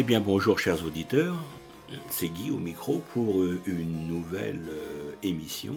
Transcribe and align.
Eh 0.00 0.04
bien 0.04 0.20
bonjour 0.20 0.60
chers 0.60 0.84
auditeurs, 0.84 1.34
c'est 2.08 2.28
Guy 2.28 2.52
au 2.52 2.58
micro 2.58 3.02
pour 3.12 3.42
euh, 3.42 3.60
une 3.66 4.06
nouvelle 4.06 4.68
euh, 4.70 5.10
émission 5.24 5.74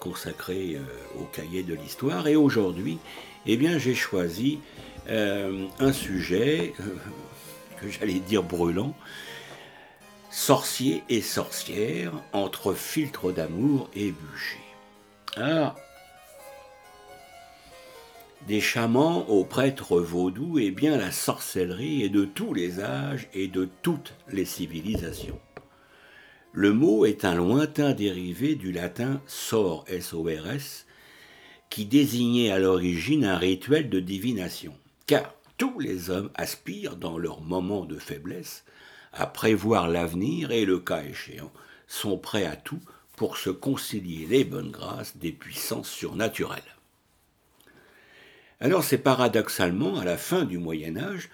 consacrée 0.00 0.74
euh, 0.74 1.20
au 1.20 1.24
cahier 1.26 1.62
de 1.62 1.72
l'histoire. 1.72 2.26
Et 2.26 2.34
aujourd'hui 2.34 2.98
eh 3.46 3.56
bien 3.56 3.78
j'ai 3.78 3.94
choisi 3.94 4.58
un 5.08 5.92
sujet 5.92 6.74
que 7.80 7.88
j'allais 7.88 8.18
dire 8.18 8.42
brûlant, 8.42 8.92
sorciers 10.32 11.04
et 11.08 11.22
sorcières 11.22 12.12
entre 12.32 12.74
filtre 12.74 13.30
d'amour 13.30 13.88
et 13.94 14.10
bûcher. 14.10 14.58
Alors, 15.36 15.76
des 18.46 18.60
chamans 18.60 19.28
aux 19.28 19.44
prêtres 19.44 20.00
vaudous, 20.00 20.58
et 20.58 20.70
bien 20.70 20.96
la 20.98 21.10
sorcellerie 21.10 22.02
est 22.02 22.10
de 22.10 22.24
tous 22.24 22.52
les 22.52 22.80
âges 22.80 23.28
et 23.32 23.48
de 23.48 23.68
toutes 23.82 24.14
les 24.30 24.44
civilisations. 24.44 25.40
Le 26.52 26.72
mot 26.72 27.06
est 27.06 27.24
un 27.24 27.34
lointain 27.34 27.92
dérivé 27.92 28.54
du 28.54 28.70
latin 28.70 29.20
sor, 29.26 29.84
S-O-R-S, 29.88 30.86
qui 31.70 31.86
désignait 31.86 32.50
à 32.50 32.58
l'origine 32.58 33.24
un 33.24 33.38
rituel 33.38 33.88
de 33.88 33.98
divination, 33.98 34.74
car 35.06 35.34
tous 35.56 35.78
les 35.80 36.10
hommes 36.10 36.30
aspirent 36.34 36.96
dans 36.96 37.18
leurs 37.18 37.40
moments 37.40 37.86
de 37.86 37.98
faiblesse 37.98 38.64
à 39.12 39.26
prévoir 39.26 39.88
l'avenir 39.88 40.50
et, 40.50 40.64
le 40.64 40.78
cas 40.78 41.02
échéant, 41.02 41.52
sont 41.86 42.18
prêts 42.18 42.46
à 42.46 42.56
tout 42.56 42.80
pour 43.16 43.36
se 43.36 43.50
concilier 43.50 44.26
les 44.26 44.44
bonnes 44.44 44.70
grâces 44.70 45.16
des 45.16 45.32
puissances 45.32 45.90
surnaturelles. 45.90 46.73
Alors 48.60 48.84
c'est 48.84 48.98
paradoxalement 48.98 49.98
à 49.98 50.04
la 50.04 50.16
fin 50.16 50.44
du 50.44 50.58
Moyen 50.58 50.96
Âge, 50.96 51.28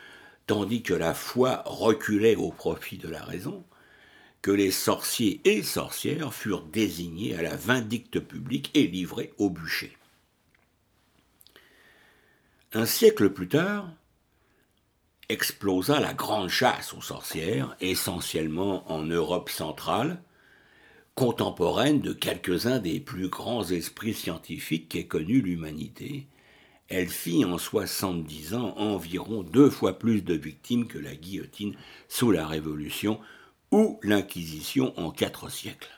tandis 0.47 0.83
que 0.83 0.95
la 0.95 1.15
foi 1.15 1.62
reculait 1.67 2.37
au 2.37 2.51
profit 2.51 2.99
de 2.99 3.09
la 3.09 3.23
raison, 3.23 3.65
que 4.43 4.51
les 4.51 4.71
sorciers 4.71 5.41
et 5.45 5.62
sorcières 5.62 6.33
furent 6.35 6.65
désignés 6.65 7.37
à 7.37 7.43
la 7.43 7.57
vindicte 7.57 8.21
publique 8.21 8.71
et 8.75 8.87
livrés 8.87 9.33
au 9.39 9.51
bûcher. 9.51 9.97
Un 12.73 12.87
siècle 12.87 13.31
plus 13.31 13.49
tard, 13.49 13.91
explosa 15.29 16.01
la 16.01 16.15
grande 16.15 16.49
chasse 16.49 16.95
aux 16.95 17.03
sorcières, 17.03 17.77
essentiellement 17.81 18.91
en 18.91 19.03
Europe 19.03 19.51
centrale, 19.51 20.23
contemporaine 21.15 22.01
de 22.01 22.12
quelques-uns 22.12 22.79
des 22.79 22.99
plus 22.99 23.29
grands 23.29 23.65
esprits 23.71 24.15
scientifiques 24.15 24.89
qu'ait 24.89 25.07
connus 25.07 25.43
l'humanité, 25.43 26.27
elle 26.91 27.09
fit 27.09 27.45
en 27.45 27.57
70 27.57 28.55
ans 28.55 28.75
environ 28.77 29.43
deux 29.43 29.71
fois 29.71 29.99
plus 29.99 30.23
de 30.23 30.35
victimes 30.35 30.89
que 30.89 30.99
la 30.99 31.15
guillotine 31.15 31.75
sous 32.09 32.33
la 32.33 32.47
Révolution 32.47 33.21
ou 33.71 33.99
l'Inquisition 34.03 34.93
en 34.99 35.13
quatre 35.13 35.49
siècles. 35.51 35.91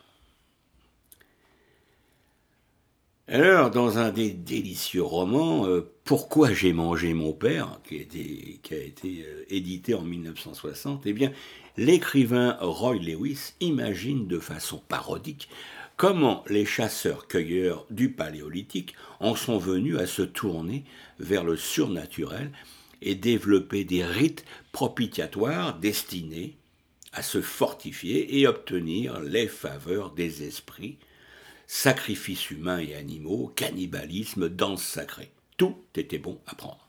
Alors, 3.29 3.70
dans 3.70 3.97
un 3.98 4.11
des 4.11 4.31
délicieux 4.31 5.03
romans, 5.03 5.67
euh, 5.67 5.89
Pourquoi 6.05 6.53
j'ai 6.53 6.75
mangé 6.75 7.15
mon 7.15 7.33
père, 7.33 7.81
qui 7.85 7.97
a 7.97 8.77
été, 8.77 9.25
euh, 9.25 9.45
édité 9.48 9.95
en 9.95 10.03
1960, 10.03 11.07
eh 11.07 11.13
bien, 11.15 11.33
l'écrivain 11.79 12.59
Roy 12.61 12.97
Lewis 12.97 13.55
imagine 13.61 14.27
de 14.27 14.39
façon 14.39 14.83
parodique 14.89 15.48
comment 16.03 16.42
les 16.48 16.64
chasseurs-cueilleurs 16.64 17.86
du 17.89 18.11
Paléolithique 18.11 18.97
en 19.20 19.36
sont 19.36 19.58
venus 19.58 19.98
à 19.98 20.08
se 20.08 20.23
tourner 20.23 20.83
vers 21.20 21.45
le 21.45 21.57
surnaturel 21.57 22.51
et 23.02 23.14
développer 23.14 23.85
des 23.85 24.05
rites 24.05 24.45
propitiatoires 24.73 25.79
destinés 25.79 26.57
à 27.13 27.23
se 27.23 27.40
fortifier 27.40 28.40
et 28.40 28.48
obtenir 28.48 29.20
les 29.20 29.46
faveurs 29.46 30.11
des 30.11 30.42
esprits, 30.42 30.98
sacrifices 31.68 32.51
humains 32.51 32.80
et 32.80 32.96
animaux, 32.96 33.52
cannibalisme, 33.55 34.48
danse 34.48 34.83
sacrée. 34.83 35.30
Tout 35.57 35.77
était 35.95 36.19
bon 36.19 36.40
à 36.48 36.57
prendre. 36.57 36.89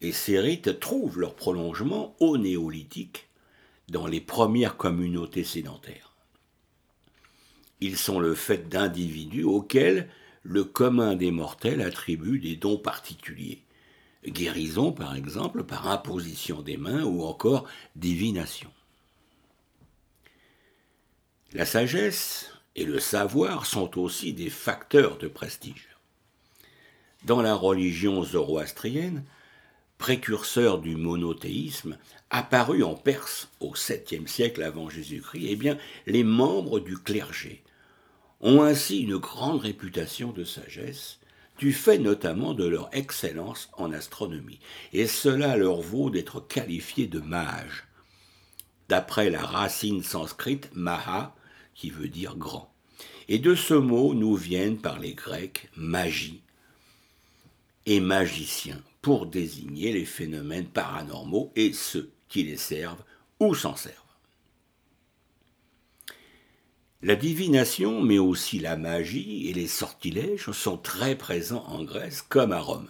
Et 0.00 0.12
ces 0.12 0.40
rites 0.40 0.80
trouvent 0.80 1.20
leur 1.20 1.34
prolongement 1.34 2.16
au 2.20 2.38
néolithique 2.38 3.28
dans 3.90 4.06
les 4.06 4.22
premières 4.22 4.78
communautés 4.78 5.44
sédentaires. 5.44 6.09
Ils 7.80 7.96
sont 7.96 8.20
le 8.20 8.34
fait 8.34 8.68
d'individus 8.68 9.44
auxquels 9.44 10.08
le 10.42 10.64
commun 10.64 11.16
des 11.16 11.30
mortels 11.30 11.80
attribue 11.80 12.38
des 12.38 12.56
dons 12.56 12.78
particuliers. 12.78 13.62
Guérison, 14.26 14.92
par 14.92 15.14
exemple, 15.14 15.64
par 15.64 15.88
imposition 15.88 16.60
des 16.60 16.76
mains 16.76 17.04
ou 17.04 17.22
encore 17.22 17.66
divination. 17.96 18.70
La 21.52 21.64
sagesse 21.64 22.52
et 22.76 22.84
le 22.84 23.00
savoir 23.00 23.66
sont 23.66 23.98
aussi 23.98 24.32
des 24.32 24.50
facteurs 24.50 25.16
de 25.16 25.26
prestige. 25.26 25.88
Dans 27.24 27.42
la 27.42 27.54
religion 27.54 28.22
zoroastrienne, 28.22 29.24
précurseur 29.98 30.78
du 30.78 30.96
monothéisme, 30.96 31.98
apparu 32.30 32.82
en 32.82 32.94
Perse 32.94 33.50
au 33.60 33.74
7e 33.74 34.26
siècle 34.26 34.62
avant 34.62 34.88
Jésus-Christ, 34.88 35.46
eh 35.48 35.56
bien, 35.56 35.76
les 36.06 36.24
membres 36.24 36.78
du 36.78 36.96
clergé 36.96 37.62
ont 38.40 38.62
ainsi 38.62 39.00
une 39.00 39.18
grande 39.18 39.60
réputation 39.60 40.32
de 40.32 40.44
sagesse, 40.44 41.18
du 41.58 41.72
fait 41.72 41.98
notamment 41.98 42.54
de 42.54 42.64
leur 42.64 42.88
excellence 42.92 43.68
en 43.74 43.92
astronomie, 43.92 44.60
et 44.92 45.06
cela 45.06 45.56
leur 45.56 45.80
vaut 45.80 46.08
d'être 46.08 46.40
qualifiés 46.40 47.06
de 47.06 47.20
mages, 47.20 47.84
d'après 48.88 49.28
la 49.28 49.44
racine 49.44 50.02
sanscrite 50.02 50.70
maha, 50.74 51.34
qui 51.74 51.90
veut 51.90 52.08
dire 52.08 52.36
grand. 52.36 52.72
Et 53.28 53.38
de 53.38 53.54
ce 53.54 53.74
mot 53.74 54.14
nous 54.14 54.34
viennent 54.34 54.78
par 54.78 54.98
les 54.98 55.14
Grecs 55.14 55.70
magie 55.76 56.42
et 57.86 58.00
magicien 58.00 58.82
pour 59.02 59.26
désigner 59.26 59.92
les 59.92 60.04
phénomènes 60.04 60.66
paranormaux 60.66 61.52
et 61.56 61.72
ceux 61.72 62.10
qui 62.28 62.42
les 62.42 62.56
servent 62.56 63.02
ou 63.38 63.54
s'en 63.54 63.76
servent. 63.76 64.09
La 67.02 67.16
divination, 67.16 68.02
mais 68.02 68.18
aussi 68.18 68.58
la 68.58 68.76
magie 68.76 69.48
et 69.48 69.54
les 69.54 69.68
sortilèges 69.68 70.50
sont 70.50 70.76
très 70.76 71.16
présents 71.16 71.64
en 71.66 71.82
Grèce 71.82 72.20
comme 72.20 72.52
à 72.52 72.60
Rome. 72.60 72.88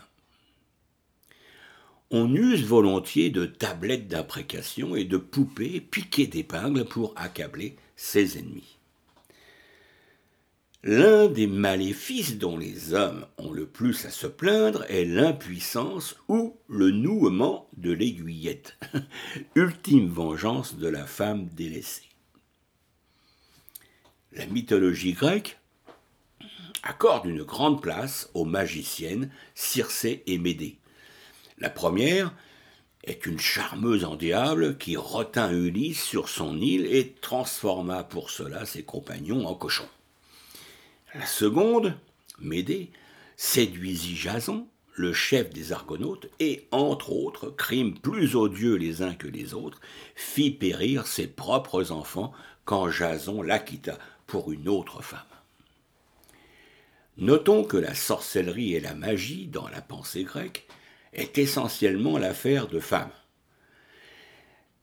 On 2.10 2.34
use 2.34 2.64
volontiers 2.64 3.30
de 3.30 3.46
tablettes 3.46 4.08
d'imprécation 4.08 4.96
et 4.96 5.04
de 5.04 5.16
poupées 5.16 5.80
piquées 5.80 6.26
d'épingles 6.26 6.86
pour 6.86 7.14
accabler 7.14 7.76
ses 7.94 8.36
ennemis. 8.36 8.78
L'un 10.82 11.28
des 11.28 11.46
maléfices 11.46 12.36
dont 12.36 12.56
les 12.56 12.94
hommes 12.94 13.26
ont 13.38 13.52
le 13.52 13.66
plus 13.66 14.06
à 14.06 14.10
se 14.10 14.26
plaindre 14.26 14.84
est 14.88 15.04
l'impuissance 15.04 16.16
ou 16.26 16.56
le 16.68 16.90
nouement 16.90 17.68
de 17.76 17.92
l'aiguillette, 17.92 18.76
ultime 19.54 20.08
vengeance 20.08 20.78
de 20.78 20.88
la 20.88 21.06
femme 21.06 21.46
délaissée 21.54 22.09
la 24.32 24.46
mythologie 24.46 25.12
grecque 25.12 25.58
accorde 26.82 27.26
une 27.26 27.42
grande 27.42 27.82
place 27.82 28.30
aux 28.34 28.44
magiciennes 28.44 29.30
Circé 29.54 30.22
et 30.26 30.38
Médée. 30.38 30.78
La 31.58 31.70
première 31.70 32.32
est 33.04 33.26
une 33.26 33.40
charmeuse 33.40 34.04
en 34.04 34.16
diable 34.16 34.78
qui 34.78 34.96
retint 34.96 35.50
Ulysse 35.50 36.02
sur 36.02 36.28
son 36.28 36.60
île 36.60 36.86
et 36.86 37.14
transforma 37.20 38.04
pour 38.04 38.30
cela 38.30 38.66
ses 38.66 38.82
compagnons 38.82 39.46
en 39.46 39.54
cochons. 39.54 39.88
La 41.14 41.26
seconde, 41.26 41.98
Médée, 42.38 42.90
séduisit 43.36 44.16
Jason, 44.16 44.66
le 44.94 45.12
chef 45.12 45.50
des 45.50 45.72
Argonautes, 45.72 46.28
et, 46.40 46.68
entre 46.70 47.12
autres 47.12 47.50
crimes 47.50 47.98
plus 47.98 48.36
odieux 48.36 48.76
les 48.76 49.02
uns 49.02 49.14
que 49.14 49.26
les 49.26 49.54
autres, 49.54 49.80
fit 50.14 50.50
périr 50.50 51.06
ses 51.06 51.26
propres 51.26 51.90
enfants 51.90 52.32
quand 52.64 52.90
Jason 52.90 53.42
l'acquitta 53.42 53.98
une 54.50 54.68
autre 54.68 55.02
femme. 55.02 55.20
Notons 57.18 57.64
que 57.64 57.76
la 57.76 57.94
sorcellerie 57.94 58.74
et 58.74 58.80
la 58.80 58.94
magie, 58.94 59.46
dans 59.46 59.68
la 59.68 59.82
pensée 59.82 60.24
grecque, 60.24 60.66
est 61.12 61.38
essentiellement 61.38 62.16
l'affaire 62.18 62.68
de 62.68 62.80
femmes. 62.80 63.10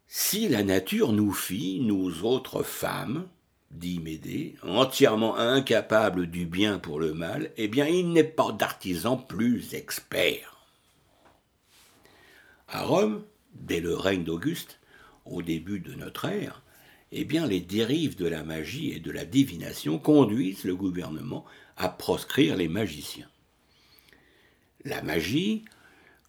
Si 0.07 0.47
la 0.47 0.63
nature 0.63 1.13
nous 1.13 1.31
fit, 1.31 1.79
nous 1.81 2.23
autres 2.23 2.63
femmes, 2.63 3.27
dit 3.71 3.99
Médée, 3.99 4.55
entièrement 4.63 5.37
incapables 5.37 6.27
du 6.27 6.45
bien 6.45 6.79
pour 6.79 6.99
le 6.99 7.13
mal, 7.13 7.51
eh 7.57 7.67
bien 7.67 7.87
il 7.87 8.11
n'est 8.11 8.23
pas 8.23 8.51
d'artisan 8.51 9.17
plus 9.17 9.73
expert. 9.73 10.57
À 12.67 12.83
Rome, 12.83 13.23
dès 13.53 13.79
le 13.79 13.95
règne 13.95 14.23
d'Auguste, 14.23 14.79
au 15.25 15.41
début 15.41 15.79
de 15.79 15.93
notre 15.93 16.25
ère, 16.25 16.61
eh 17.11 17.23
bien 17.23 17.47
les 17.47 17.61
dérives 17.61 18.17
de 18.17 18.27
la 18.27 18.43
magie 18.43 18.91
et 18.91 18.99
de 18.99 19.11
la 19.11 19.25
divination 19.25 19.97
conduisent 19.97 20.63
le 20.63 20.75
gouvernement 20.75 21.45
à 21.77 21.89
proscrire 21.89 22.55
les 22.55 22.67
magiciens. 22.67 23.29
La 24.83 25.01
magie 25.01 25.63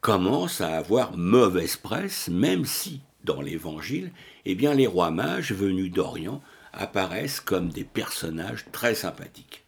commence 0.01 0.61
à 0.61 0.77
avoir 0.77 1.17
mauvaise 1.17 1.77
presse, 1.77 2.29
même 2.29 2.65
si, 2.65 3.01
dans 3.25 3.41
l'Évangile, 3.41 4.13
eh 4.45 4.55
bien 4.55 4.75
les 4.75 4.87
rois 4.87 5.11
mages 5.11 5.53
venus 5.53 5.91
d'Orient 5.91 6.41
apparaissent 6.73 7.41
comme 7.41 7.71
des 7.71 7.85
personnages 7.85 8.67
très 8.73 8.95
sympathiques. 8.95 9.65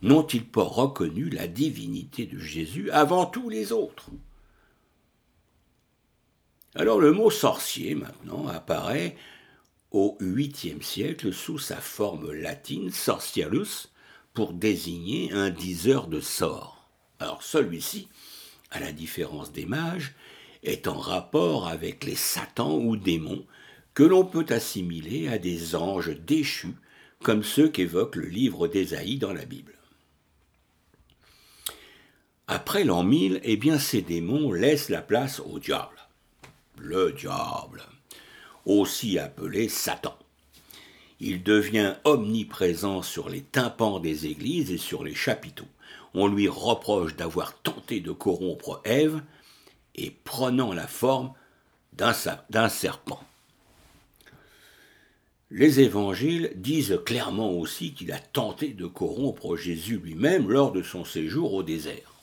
N'ont-ils 0.00 0.44
pas 0.44 0.62
reconnu 0.62 1.28
la 1.28 1.48
divinité 1.48 2.26
de 2.26 2.38
Jésus 2.38 2.90
avant 2.90 3.26
tous 3.26 3.48
les 3.48 3.72
autres? 3.72 4.10
Alors 6.74 7.00
le 7.00 7.12
mot 7.12 7.30
sorcier 7.30 7.94
maintenant 7.94 8.46
apparaît 8.46 9.16
au 9.90 10.16
8e 10.20 10.82
siècle 10.82 11.32
sous 11.32 11.58
sa 11.58 11.76
forme 11.76 12.32
latine 12.32 12.90
sorcialus 12.90 13.88
pour 14.34 14.52
désigner 14.52 15.32
un 15.32 15.50
diseur 15.50 16.06
de 16.06 16.20
sorts. 16.20 16.88
Alors 17.18 17.42
celui-ci, 17.42 18.08
à 18.70 18.80
la 18.80 18.92
différence 18.92 19.52
des 19.52 19.66
mages, 19.66 20.14
est 20.62 20.86
en 20.88 20.98
rapport 20.98 21.68
avec 21.68 22.04
les 22.04 22.14
satans 22.14 22.78
ou 22.78 22.96
démons 22.96 23.44
que 23.94 24.02
l'on 24.02 24.24
peut 24.24 24.46
assimiler 24.50 25.28
à 25.28 25.38
des 25.38 25.74
anges 25.74 26.16
déchus, 26.20 26.76
comme 27.22 27.42
ceux 27.42 27.68
qu'évoque 27.68 28.16
le 28.16 28.26
livre 28.28 28.68
d'Ésaïe 28.68 29.18
dans 29.18 29.32
la 29.32 29.44
Bible. 29.44 29.74
Après 32.46 32.84
l'an 32.84 33.02
1000, 33.02 33.40
eh 33.42 33.56
bien 33.56 33.78
ces 33.78 34.02
démons 34.02 34.52
laissent 34.52 34.88
la 34.88 35.02
place 35.02 35.40
au 35.40 35.58
diable. 35.58 35.96
Le 36.78 37.12
diable, 37.12 37.82
aussi 38.68 39.18
appelé 39.18 39.68
Satan. 39.68 40.16
Il 41.20 41.42
devient 41.42 41.94
omniprésent 42.04 43.02
sur 43.02 43.28
les 43.28 43.42
tympans 43.42 43.98
des 43.98 44.26
églises 44.26 44.70
et 44.70 44.78
sur 44.78 45.02
les 45.02 45.14
chapiteaux. 45.14 45.66
On 46.14 46.28
lui 46.28 46.48
reproche 46.48 47.16
d'avoir 47.16 47.60
tenté 47.60 48.00
de 48.00 48.12
corrompre 48.12 48.80
Ève 48.84 49.20
et 49.96 50.10
prenant 50.10 50.72
la 50.72 50.86
forme 50.86 51.32
d'un 51.92 52.68
serpent. 52.68 53.20
Les 55.50 55.80
évangiles 55.80 56.52
disent 56.56 57.00
clairement 57.04 57.50
aussi 57.50 57.94
qu'il 57.94 58.12
a 58.12 58.18
tenté 58.18 58.68
de 58.68 58.86
corrompre 58.86 59.56
Jésus 59.56 59.98
lui-même 59.98 60.50
lors 60.50 60.72
de 60.72 60.82
son 60.82 61.04
séjour 61.04 61.54
au 61.54 61.62
désert. 61.62 62.17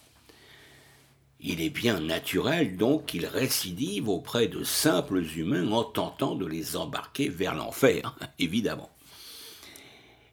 Il 1.41 1.61
est 1.61 1.69
bien 1.69 1.99
naturel 1.99 2.77
donc 2.77 3.07
qu'il 3.07 3.25
récidive 3.25 4.09
auprès 4.09 4.47
de 4.47 4.63
simples 4.63 5.23
humains 5.35 5.71
en 5.71 5.83
tentant 5.83 6.35
de 6.35 6.45
les 6.45 6.75
embarquer 6.75 7.29
vers 7.29 7.55
l'enfer, 7.55 8.15
évidemment. 8.39 8.89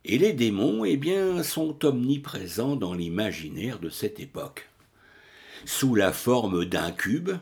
Et 0.05 0.19
les 0.19 0.33
démons, 0.33 0.85
eh 0.85 0.97
bien, 0.97 1.43
sont 1.43 1.85
omniprésents 1.85 2.77
dans 2.77 2.95
l'imaginaire 2.95 3.79
de 3.79 3.89
cette 3.89 4.19
époque. 4.19 4.69
Sous 5.65 5.95
la 5.95 6.13
forme 6.13 6.65
d'incubes, 6.65 7.39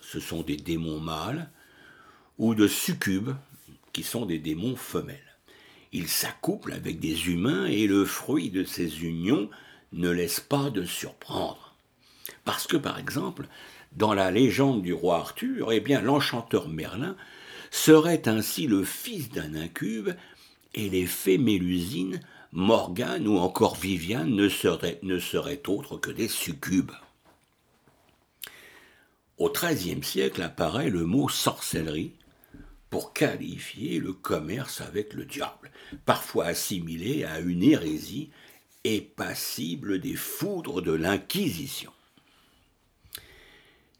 ce 0.00 0.18
sont 0.18 0.42
des 0.42 0.56
démons 0.56 1.00
mâles, 1.00 1.50
ou 2.38 2.54
de 2.54 2.66
succubes, 2.66 3.34
qui 3.92 4.02
sont 4.02 4.26
des 4.26 4.38
démons 4.38 4.76
femelles. 4.76 5.18
Ils 5.92 6.08
s'accouplent 6.08 6.72
avec 6.72 7.00
des 7.00 7.28
humains 7.28 7.66
et 7.66 7.86
le 7.86 8.04
fruit 8.04 8.50
de 8.50 8.64
ces 8.64 9.04
unions 9.04 9.48
ne 9.92 10.10
laisse 10.10 10.40
pas 10.40 10.70
de 10.70 10.84
surprendre. 10.84 11.67
Parce 12.48 12.66
que, 12.66 12.78
par 12.78 12.98
exemple, 12.98 13.46
dans 13.92 14.14
la 14.14 14.30
légende 14.30 14.80
du 14.80 14.94
roi 14.94 15.18
Arthur, 15.18 15.70
eh 15.70 15.80
bien, 15.80 16.00
l'enchanteur 16.00 16.70
Merlin 16.70 17.14
serait 17.70 18.26
ainsi 18.26 18.66
le 18.66 18.84
fils 18.84 19.28
d'un 19.28 19.54
incube, 19.54 20.14
et 20.72 20.88
les 20.88 21.04
fées 21.04 21.36
Mélusine, 21.36 22.20
Morgane 22.52 23.28
ou 23.28 23.36
encore 23.36 23.76
Viviane 23.76 24.30
ne 24.30 24.48
seraient, 24.48 24.98
ne 25.02 25.18
seraient 25.18 25.60
autres 25.68 25.98
que 25.98 26.10
des 26.10 26.26
succubes. 26.26 26.92
Au 29.36 29.50
XIIIe 29.50 30.02
siècle 30.02 30.40
apparaît 30.40 30.88
le 30.88 31.04
mot 31.04 31.28
sorcellerie 31.28 32.14
pour 32.88 33.12
qualifier 33.12 33.98
le 33.98 34.14
commerce 34.14 34.80
avec 34.80 35.12
le 35.12 35.26
diable, 35.26 35.70
parfois 36.06 36.46
assimilé 36.46 37.24
à 37.24 37.40
une 37.40 37.62
hérésie 37.62 38.30
et 38.84 39.02
passible 39.02 40.00
des 40.00 40.16
foudres 40.16 40.80
de 40.80 40.92
l'Inquisition. 40.92 41.92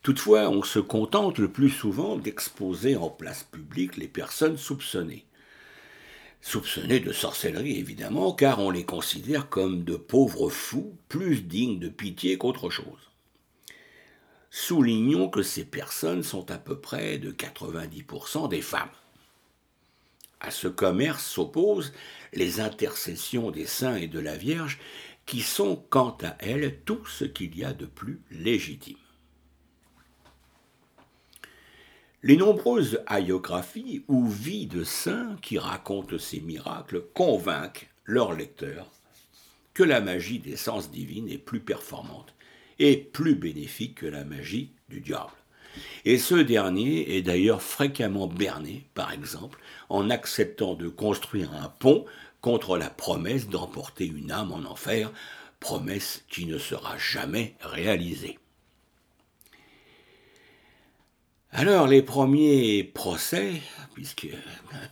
Toutefois, 0.08 0.48
on 0.48 0.62
se 0.62 0.78
contente 0.78 1.36
le 1.36 1.52
plus 1.52 1.68
souvent 1.68 2.16
d'exposer 2.16 2.96
en 2.96 3.10
place 3.10 3.44
publique 3.44 3.98
les 3.98 4.08
personnes 4.08 4.56
soupçonnées. 4.56 5.26
Soupçonnées 6.40 7.00
de 7.00 7.12
sorcellerie, 7.12 7.78
évidemment, 7.78 8.32
car 8.32 8.58
on 8.60 8.70
les 8.70 8.86
considère 8.86 9.50
comme 9.50 9.84
de 9.84 9.96
pauvres 9.96 10.48
fous, 10.48 10.96
plus 11.10 11.42
dignes 11.42 11.78
de 11.78 11.90
pitié 11.90 12.38
qu'autre 12.38 12.70
chose. 12.70 13.10
Soulignons 14.50 15.28
que 15.28 15.42
ces 15.42 15.66
personnes 15.66 16.22
sont 16.22 16.50
à 16.50 16.56
peu 16.56 16.80
près 16.80 17.18
de 17.18 17.30
90% 17.30 18.48
des 18.48 18.62
femmes. 18.62 18.88
À 20.40 20.50
ce 20.50 20.68
commerce 20.68 21.26
s'opposent 21.26 21.92
les 22.32 22.60
intercessions 22.60 23.50
des 23.50 23.66
saints 23.66 23.96
et 23.96 24.08
de 24.08 24.20
la 24.20 24.38
Vierge, 24.38 24.78
qui 25.26 25.42
sont 25.42 25.76
quant 25.90 26.16
à 26.22 26.34
elles 26.38 26.80
tout 26.86 27.04
ce 27.04 27.26
qu'il 27.26 27.58
y 27.58 27.62
a 27.62 27.74
de 27.74 27.84
plus 27.84 28.22
légitime. 28.30 28.96
Les 32.24 32.36
nombreuses 32.36 33.00
hagiographies 33.06 34.02
ou 34.08 34.26
vies 34.26 34.66
de 34.66 34.82
saints 34.82 35.36
qui 35.40 35.56
racontent 35.56 36.18
ces 36.18 36.40
miracles 36.40 37.04
convainquent 37.14 37.88
leurs 38.04 38.32
lecteurs 38.32 38.90
que 39.72 39.84
la 39.84 40.00
magie 40.00 40.40
des 40.40 40.56
sens 40.56 40.90
divines 40.90 41.28
est 41.28 41.38
plus 41.38 41.60
performante 41.60 42.34
est 42.80 42.96
plus 42.96 43.36
bénéfique 43.36 43.96
que 43.96 44.06
la 44.06 44.24
magie 44.24 44.72
du 44.88 45.00
diable. 45.00 45.30
Et 46.04 46.18
ce 46.18 46.34
dernier 46.34 47.16
est 47.16 47.22
d'ailleurs 47.22 47.62
fréquemment 47.62 48.26
berné, 48.26 48.88
par 48.94 49.12
exemple, 49.12 49.60
en 49.88 50.10
acceptant 50.10 50.74
de 50.74 50.88
construire 50.88 51.52
un 51.54 51.68
pont 51.68 52.04
contre 52.40 52.76
la 52.76 52.90
promesse 52.90 53.48
d'emporter 53.48 54.06
une 54.06 54.32
âme 54.32 54.50
en 54.50 54.68
enfer, 54.68 55.12
promesse 55.60 56.24
qui 56.28 56.46
ne 56.46 56.58
sera 56.58 56.98
jamais 56.98 57.54
réalisée. 57.60 58.40
Alors 61.52 61.86
les 61.86 62.02
premiers 62.02 62.84
procès, 62.84 63.62
puisque 63.94 64.28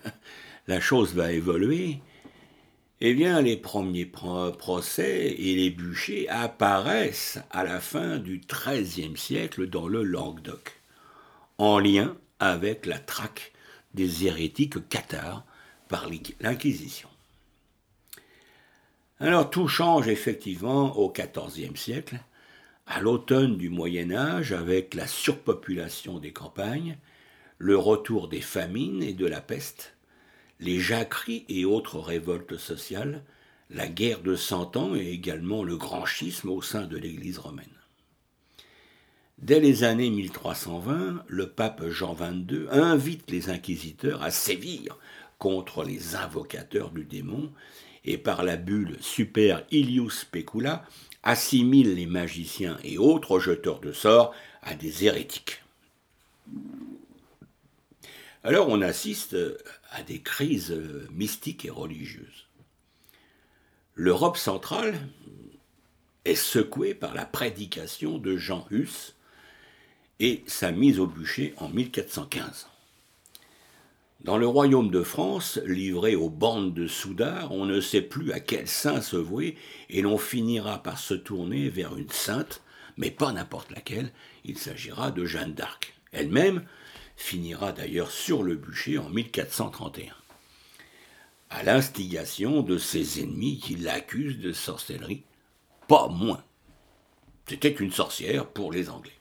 la 0.66 0.80
chose 0.80 1.14
va 1.14 1.32
évoluer, 1.32 2.00
eh 3.02 3.12
bien, 3.12 3.42
les 3.42 3.58
premiers 3.58 4.06
procès 4.06 5.26
et 5.38 5.54
les 5.54 5.70
bûchers 5.70 6.28
apparaissent 6.30 7.38
à 7.50 7.62
la 7.62 7.78
fin 7.78 8.18
du 8.18 8.40
XIIIe 8.40 9.18
siècle 9.18 9.68
dans 9.68 9.86
le 9.86 10.02
Languedoc, 10.02 10.80
en 11.58 11.78
lien 11.78 12.16
avec 12.38 12.86
la 12.86 12.98
traque 12.98 13.52
des 13.92 14.26
hérétiques 14.26 14.88
cathares 14.88 15.44
par 15.88 16.08
l'Inquisition. 16.40 17.08
Alors 19.20 19.50
tout 19.50 19.68
change 19.68 20.08
effectivement 20.08 20.96
au 20.96 21.12
XIVe 21.12 21.76
siècle, 21.76 22.18
à 22.86 23.00
l'automne 23.00 23.56
du 23.56 23.68
Moyen 23.68 24.12
Âge, 24.12 24.52
avec 24.52 24.94
la 24.94 25.06
surpopulation 25.06 26.18
des 26.18 26.32
campagnes, 26.32 26.98
le 27.58 27.76
retour 27.76 28.28
des 28.28 28.40
famines 28.40 29.02
et 29.02 29.12
de 29.12 29.26
la 29.26 29.40
peste, 29.40 29.94
les 30.60 30.78
jacqueries 30.78 31.44
et 31.48 31.64
autres 31.64 31.98
révoltes 31.98 32.56
sociales, 32.56 33.22
la 33.70 33.88
guerre 33.88 34.22
de 34.22 34.36
Cent 34.36 34.76
Ans 34.76 34.94
et 34.94 35.10
également 35.10 35.64
le 35.64 35.76
grand 35.76 36.06
schisme 36.06 36.50
au 36.50 36.62
sein 36.62 36.86
de 36.86 36.96
l'Église 36.96 37.38
romaine. 37.38 37.66
Dès 39.38 39.60
les 39.60 39.84
années 39.84 40.08
1320, 40.08 41.24
le 41.26 41.48
pape 41.50 41.88
Jean 41.88 42.14
XXII 42.14 42.68
invite 42.70 43.30
les 43.30 43.50
inquisiteurs 43.50 44.22
à 44.22 44.30
sévir 44.30 44.96
contre 45.38 45.84
les 45.84 46.14
invocateurs 46.14 46.90
du 46.90 47.04
démon 47.04 47.52
et 48.04 48.16
par 48.16 48.44
la 48.44 48.56
bulle 48.56 48.96
Super 49.00 49.64
Ilius 49.70 50.20
Specula 50.20 50.84
assimile 51.26 51.96
les 51.96 52.06
magiciens 52.06 52.78
et 52.84 52.98
autres 52.98 53.40
jeteurs 53.40 53.80
de 53.80 53.92
sorts 53.92 54.32
à 54.62 54.74
des 54.74 55.04
hérétiques. 55.04 55.60
Alors 58.44 58.68
on 58.68 58.80
assiste 58.80 59.36
à 59.90 60.04
des 60.04 60.20
crises 60.22 60.80
mystiques 61.10 61.64
et 61.64 61.70
religieuses. 61.70 62.46
L'Europe 63.96 64.36
centrale 64.36 65.00
est 66.24 66.36
secouée 66.36 66.94
par 66.94 67.12
la 67.12 67.26
prédication 67.26 68.18
de 68.18 68.36
Jean 68.36 68.64
Hus 68.70 69.16
et 70.20 70.44
sa 70.46 70.70
mise 70.70 71.00
au 71.00 71.08
bûcher 71.08 71.54
en 71.56 71.68
1415. 71.68 72.68
Dans 74.20 74.38
le 74.38 74.46
royaume 74.46 74.90
de 74.90 75.02
France, 75.02 75.60
livré 75.66 76.16
aux 76.16 76.30
bandes 76.30 76.74
de 76.74 76.86
soudards, 76.86 77.52
on 77.52 77.66
ne 77.66 77.80
sait 77.80 78.02
plus 78.02 78.32
à 78.32 78.40
quel 78.40 78.66
saint 78.66 79.00
se 79.00 79.16
vouer 79.16 79.56
et 79.90 80.02
l'on 80.02 80.18
finira 80.18 80.82
par 80.82 80.98
se 80.98 81.14
tourner 81.14 81.68
vers 81.68 81.96
une 81.96 82.10
sainte, 82.10 82.62
mais 82.96 83.10
pas 83.10 83.32
n'importe 83.32 83.70
laquelle, 83.70 84.10
il 84.44 84.58
s'agira 84.58 85.10
de 85.10 85.26
Jeanne 85.26 85.52
d'Arc. 85.52 85.94
Elle-même 86.12 86.64
finira 87.16 87.72
d'ailleurs 87.72 88.10
sur 88.10 88.42
le 88.42 88.56
bûcher 88.56 88.98
en 88.98 89.10
1431, 89.10 90.14
à 91.50 91.62
l'instigation 91.62 92.62
de 92.62 92.78
ses 92.78 93.20
ennemis 93.20 93.58
qui 93.58 93.76
l'accusent 93.76 94.38
de 94.38 94.52
sorcellerie, 94.52 95.24
pas 95.88 96.08
moins. 96.08 96.42
C'était 97.48 97.68
une 97.68 97.92
sorcière 97.92 98.46
pour 98.46 98.72
les 98.72 98.90
Anglais. 98.90 99.12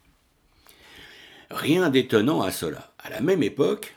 Rien 1.52 1.90
d'étonnant 1.90 2.42
à 2.42 2.52
cela. 2.52 2.94
À 2.98 3.10
la 3.12 3.22
même 3.22 3.44
époque, 3.44 3.96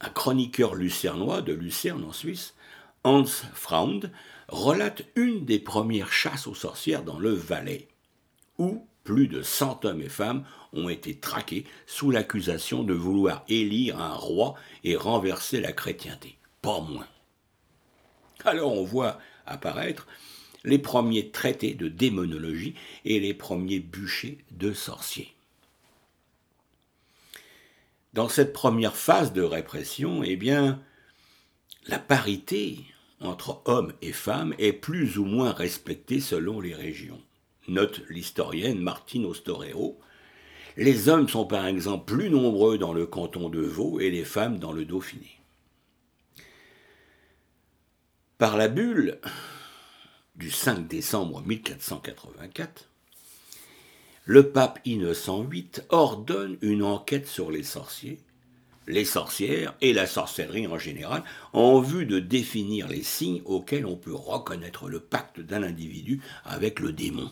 un 0.00 0.08
chroniqueur 0.08 0.74
lucernois 0.74 1.42
de 1.42 1.52
Lucerne 1.52 2.04
en 2.04 2.12
Suisse, 2.12 2.54
Hans 3.04 3.24
Freund, 3.24 4.10
relate 4.48 5.02
une 5.14 5.44
des 5.44 5.58
premières 5.58 6.12
chasses 6.12 6.46
aux 6.46 6.54
sorcières 6.54 7.04
dans 7.04 7.18
le 7.18 7.30
Valais, 7.30 7.88
où 8.58 8.86
plus 9.04 9.28
de 9.28 9.42
cent 9.42 9.84
hommes 9.84 10.02
et 10.02 10.08
femmes 10.08 10.44
ont 10.72 10.88
été 10.88 11.16
traqués 11.16 11.64
sous 11.86 12.10
l'accusation 12.10 12.82
de 12.82 12.94
vouloir 12.94 13.44
élire 13.48 14.00
un 14.00 14.14
roi 14.14 14.54
et 14.84 14.96
renverser 14.96 15.60
la 15.60 15.72
chrétienté. 15.72 16.36
Pas 16.62 16.80
moins. 16.80 17.06
Alors 18.44 18.72
on 18.72 18.84
voit 18.84 19.18
apparaître 19.46 20.06
les 20.64 20.78
premiers 20.78 21.30
traités 21.30 21.74
de 21.74 21.88
démonologie 21.88 22.74
et 23.04 23.18
les 23.18 23.34
premiers 23.34 23.80
bûchers 23.80 24.38
de 24.50 24.72
sorciers. 24.72 25.34
Dans 28.12 28.28
cette 28.28 28.52
première 28.52 28.96
phase 28.96 29.32
de 29.32 29.42
répression, 29.42 30.22
eh 30.24 30.36
bien, 30.36 30.82
la 31.86 31.98
parité 31.98 32.84
entre 33.20 33.62
hommes 33.66 33.92
et 34.02 34.12
femmes 34.12 34.54
est 34.58 34.72
plus 34.72 35.18
ou 35.18 35.24
moins 35.24 35.52
respectée 35.52 36.20
selon 36.20 36.60
les 36.60 36.74
régions. 36.74 37.20
Note 37.68 38.02
l'historienne 38.08 38.80
Martine 38.80 39.26
Ostorero. 39.26 40.00
Les 40.76 41.08
hommes 41.08 41.28
sont 41.28 41.46
par 41.46 41.66
exemple 41.66 42.12
plus 42.12 42.30
nombreux 42.30 42.78
dans 42.78 42.92
le 42.92 43.06
canton 43.06 43.48
de 43.48 43.60
Vaud 43.60 44.00
et 44.00 44.10
les 44.10 44.24
femmes 44.24 44.58
dans 44.58 44.72
le 44.72 44.84
Dauphiné. 44.84 45.40
Par 48.38 48.56
la 48.56 48.68
bulle 48.68 49.20
du 50.34 50.50
5 50.50 50.88
décembre 50.88 51.42
1484, 51.42 52.89
le 54.30 54.48
pape 54.48 54.78
Innocent 54.84 55.42
VIII 55.42 55.68
ordonne 55.88 56.56
une 56.62 56.84
enquête 56.84 57.26
sur 57.26 57.50
les 57.50 57.64
sorciers, 57.64 58.20
les 58.86 59.04
sorcières 59.04 59.74
et 59.80 59.92
la 59.92 60.06
sorcellerie 60.06 60.68
en 60.68 60.78
général, 60.78 61.24
en 61.52 61.80
vue 61.80 62.06
de 62.06 62.20
définir 62.20 62.86
les 62.86 63.02
signes 63.02 63.42
auxquels 63.44 63.86
on 63.86 63.96
peut 63.96 64.14
reconnaître 64.14 64.88
le 64.88 65.00
pacte 65.00 65.40
d'un 65.40 65.64
individu 65.64 66.22
avec 66.44 66.78
le 66.78 66.92
démon. 66.92 67.28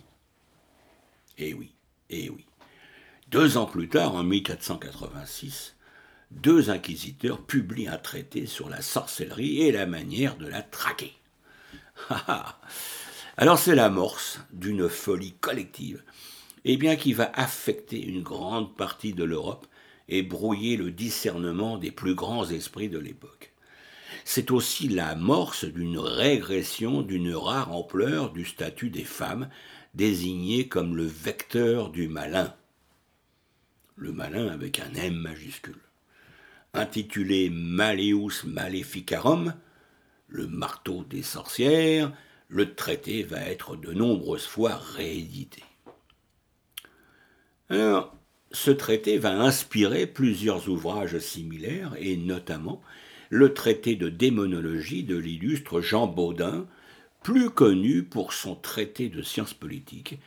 Eh 1.38 1.55
oui, 1.55 1.73
eh 2.11 2.31
oui. 2.31 2.45
Deux 3.28 3.59
ans 3.59 3.67
plus 3.67 3.88
tard, 3.88 4.17
en 4.17 4.25
1486, 4.25 5.76
deux 6.33 6.69
inquisiteurs 6.69 7.47
publient 7.47 7.87
un 7.87 7.99
traité 7.99 8.45
sur 8.45 8.69
la 8.69 8.83
sorcellerie 8.83 9.61
et 9.61 9.71
la 9.71 9.87
manière 9.87 10.37
de 10.37 10.49
la 10.49 10.62
traquer. 10.62 11.14
Alors 13.37 13.61
c'est 13.61 13.76
l'amorce 13.76 14.40
d'une 14.52 14.88
folie 14.88 15.35
collective, 15.40 16.02
eh 16.68 16.76
bien 16.76 16.94
qui 16.94 17.12
va 17.12 17.32
affecter 17.34 18.00
une 18.00 18.22
grande 18.22 18.76
partie 18.76 19.14
de 19.14 19.25
l'Europe 19.25 19.66
et 20.08 20.22
brouiller 20.22 20.76
le 20.76 20.92
discernement 20.92 21.78
des 21.78 21.90
plus 21.90 22.14
grands 22.14 22.48
esprits 22.48 22.88
de 22.88 22.98
l'époque. 22.98 23.52
C'est 24.25 24.52
aussi 24.52 24.88
l'amorce 24.88 25.64
d'une 25.64 25.98
régression 25.98 27.02
d'une 27.02 27.34
rare 27.34 27.75
ampleur 27.75 28.32
du 28.32 28.44
statut 28.44 28.90
des 28.90 29.04
femmes, 29.04 29.48
désignées 29.94 30.68
comme 30.68 30.96
le 30.96 31.06
vecteur 31.06 31.90
du 31.90 32.06
malin. 32.06 32.54
Le 33.96 34.12
malin 34.12 34.46
avec 34.48 34.78
un 34.78 34.94
M 34.94 35.14
majuscule 35.14 35.80
intitulé 36.75 37.50
Maleus 37.50 38.44
Maleficarum, 38.44 39.54
le 40.28 40.46
marteau 40.46 41.04
des 41.04 41.22
sorcières, 41.22 42.12
le 42.48 42.75
traité 42.75 43.22
va 43.22 43.40
être 43.40 43.76
de 43.76 43.92
nombreuses 43.92 44.46
fois 44.46 44.76
réédité. 44.76 45.62
Alors, 47.70 48.14
ce 48.50 48.70
traité 48.70 49.18
va 49.18 49.40
inspirer 49.40 50.06
plusieurs 50.06 50.68
ouvrages 50.68 51.18
similaires, 51.18 51.94
et 51.98 52.16
notamment 52.16 52.80
le 53.30 53.52
traité 53.52 53.94
de 53.94 54.08
démonologie 54.08 55.04
de 55.04 55.16
l'illustre 55.16 55.80
Jean 55.82 56.06
Baudin, 56.06 56.66
plus 57.22 57.50
connu 57.50 58.04
pour 58.04 58.32
son 58.32 58.54
traité 58.54 59.10
de 59.10 59.22
sciences 59.22 59.52
politiques, 59.52 60.18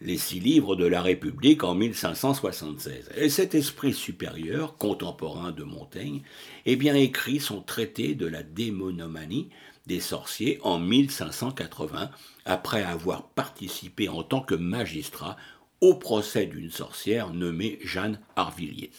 les 0.00 0.18
six 0.18 0.38
livres 0.38 0.76
de 0.76 0.86
la 0.86 1.02
République 1.02 1.64
en 1.64 1.74
1576. 1.74 3.10
Et 3.16 3.28
cet 3.28 3.56
esprit 3.56 3.92
supérieur, 3.92 4.76
contemporain 4.76 5.50
de 5.50 5.64
Montaigne, 5.64 6.22
est 6.66 6.76
bien 6.76 6.94
écrit 6.94 7.40
son 7.40 7.60
traité 7.60 8.14
de 8.14 8.26
la 8.26 8.44
démonomanie 8.44 9.48
des 9.86 9.98
sorciers 9.98 10.60
en 10.62 10.78
1580, 10.78 12.10
après 12.44 12.84
avoir 12.84 13.30
participé 13.30 14.08
en 14.08 14.22
tant 14.22 14.42
que 14.42 14.54
magistrat 14.54 15.36
au 15.80 15.94
procès 15.94 16.46
d'une 16.46 16.70
sorcière 16.70 17.32
nommée 17.32 17.78
Jeanne 17.82 18.20
Arvilliers. 18.36 18.90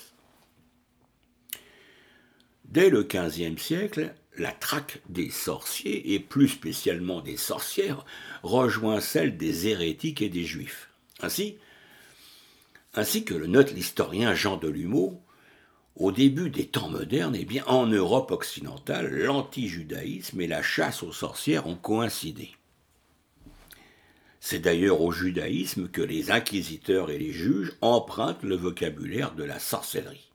Dès 2.65 2.89
le 2.89 3.03
XVe 3.03 3.57
siècle, 3.57 4.13
la 4.37 4.51
traque 4.51 5.01
des 5.09 5.29
sorciers, 5.29 6.13
et 6.13 6.19
plus 6.19 6.47
spécialement 6.47 7.21
des 7.21 7.37
sorcières, 7.37 8.05
rejoint 8.43 9.01
celle 9.01 9.37
des 9.37 9.67
hérétiques 9.67 10.21
et 10.21 10.29
des 10.29 10.45
juifs. 10.45 10.89
Ainsi, 11.21 11.57
ainsi 12.93 13.25
que 13.25 13.33
le 13.33 13.47
note 13.47 13.73
l'historien 13.73 14.33
Jean 14.33 14.57
Delumeau, 14.57 15.21
au 15.95 16.11
début 16.11 16.49
des 16.49 16.67
temps 16.67 16.89
modernes, 16.89 17.35
eh 17.37 17.43
bien, 17.43 17.65
en 17.65 17.85
Europe 17.87 18.31
occidentale, 18.31 19.09
l'anti-judaïsme 19.09 20.39
et 20.39 20.47
la 20.47 20.61
chasse 20.61 21.03
aux 21.03 21.11
sorcières 21.11 21.67
ont 21.67 21.75
coïncidé. 21.75 22.51
C'est 24.39 24.59
d'ailleurs 24.59 25.01
au 25.01 25.11
judaïsme 25.11 25.89
que 25.89 26.01
les 26.01 26.31
inquisiteurs 26.31 27.11
et 27.11 27.17
les 27.17 27.31
juges 27.31 27.73
empruntent 27.81 28.43
le 28.43 28.55
vocabulaire 28.55 29.33
de 29.35 29.43
la 29.43 29.59
sorcellerie. 29.59 30.31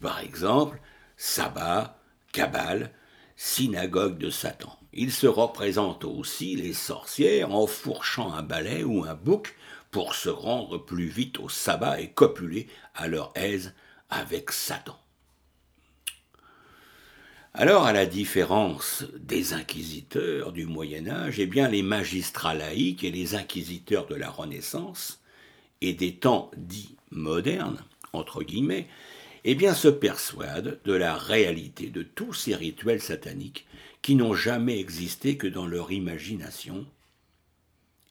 Par 0.00 0.20
exemple, 0.20 0.80
sabbat, 1.16 2.00
cabale, 2.32 2.92
synagogue 3.36 4.18
de 4.18 4.30
Satan. 4.30 4.78
Il 4.92 5.12
se 5.12 5.26
représente 5.26 6.04
aussi 6.04 6.56
les 6.56 6.72
sorcières 6.72 7.52
en 7.52 7.66
fourchant 7.66 8.32
un 8.32 8.42
balai 8.42 8.82
ou 8.84 9.04
un 9.04 9.14
bouc 9.14 9.54
pour 9.90 10.14
se 10.14 10.28
rendre 10.28 10.78
plus 10.78 11.08
vite 11.08 11.38
au 11.38 11.48
sabbat 11.48 12.00
et 12.00 12.10
copuler 12.10 12.68
à 12.94 13.08
leur 13.08 13.32
aise 13.34 13.74
avec 14.10 14.50
Satan. 14.50 14.98
Alors, 17.54 17.86
à 17.86 17.92
la 17.92 18.06
différence 18.06 19.04
des 19.18 19.54
inquisiteurs 19.54 20.52
du 20.52 20.66
Moyen 20.66 21.08
Âge, 21.08 21.40
eh 21.40 21.46
bien, 21.46 21.68
les 21.68 21.82
magistrats 21.82 22.54
laïcs 22.54 23.04
et 23.04 23.10
les 23.10 23.34
inquisiteurs 23.34 24.06
de 24.06 24.14
la 24.14 24.30
Renaissance 24.30 25.20
et 25.80 25.94
des 25.94 26.14
temps 26.14 26.50
dits 26.56 26.96
modernes, 27.10 27.82
entre 28.12 28.42
guillemets, 28.42 28.86
eh 29.44 29.54
bien, 29.54 29.72
se 29.72 29.88
persuadent 29.88 30.78
de 30.84 30.92
la 30.92 31.16
réalité 31.16 31.88
de 31.88 32.02
tous 32.02 32.34
ces 32.34 32.54
rituels 32.54 33.00
sataniques 33.00 33.66
qui 34.02 34.14
n'ont 34.14 34.34
jamais 34.34 34.78
existé 34.78 35.36
que 35.36 35.46
dans 35.46 35.66
leur 35.66 35.90
imagination 35.90 36.86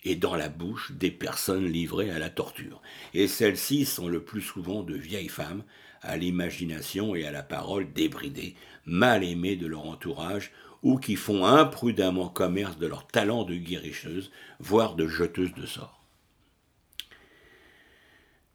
et 0.03 0.15
dans 0.15 0.35
la 0.35 0.49
bouche 0.49 0.91
des 0.93 1.11
personnes 1.11 1.67
livrées 1.67 2.09
à 2.09 2.19
la 2.19 2.29
torture. 2.29 2.81
Et 3.13 3.27
celles-ci 3.27 3.85
sont 3.85 4.07
le 4.07 4.23
plus 4.23 4.41
souvent 4.41 4.81
de 4.81 4.95
vieilles 4.95 5.29
femmes, 5.29 5.63
à 6.01 6.17
l'imagination 6.17 7.15
et 7.15 7.25
à 7.25 7.31
la 7.31 7.43
parole 7.43 7.91
débridées, 7.91 8.55
mal 8.87 9.23
aimées 9.23 9.55
de 9.55 9.67
leur 9.67 9.85
entourage, 9.85 10.51
ou 10.81 10.97
qui 10.97 11.15
font 11.15 11.45
imprudemment 11.45 12.29
commerce 12.29 12.77
de 12.77 12.87
leur 12.87 13.05
talent 13.05 13.43
de 13.43 13.55
guérisseuse, 13.55 14.31
voire 14.59 14.95
de 14.95 15.07
jeteuse 15.07 15.53
de 15.53 15.65
sorts. 15.65 16.01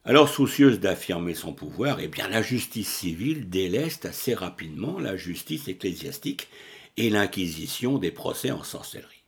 Alors, 0.05 0.29
soucieuse 0.29 0.81
d'affirmer 0.81 1.35
son 1.35 1.53
pouvoir, 1.53 2.01
eh 2.01 2.09
bien, 2.09 2.27
la 2.27 2.43
justice 2.43 2.89
civile 2.89 3.49
déleste 3.49 4.05
assez 4.05 4.35
rapidement 4.35 4.99
la 4.99 5.17
justice 5.17 5.69
ecclésiastique 5.69 6.49
et 6.97 7.09
l'inquisition 7.09 7.99
des 7.99 8.11
procès 8.11 8.51
en 8.51 8.65
sorcellerie. 8.65 9.23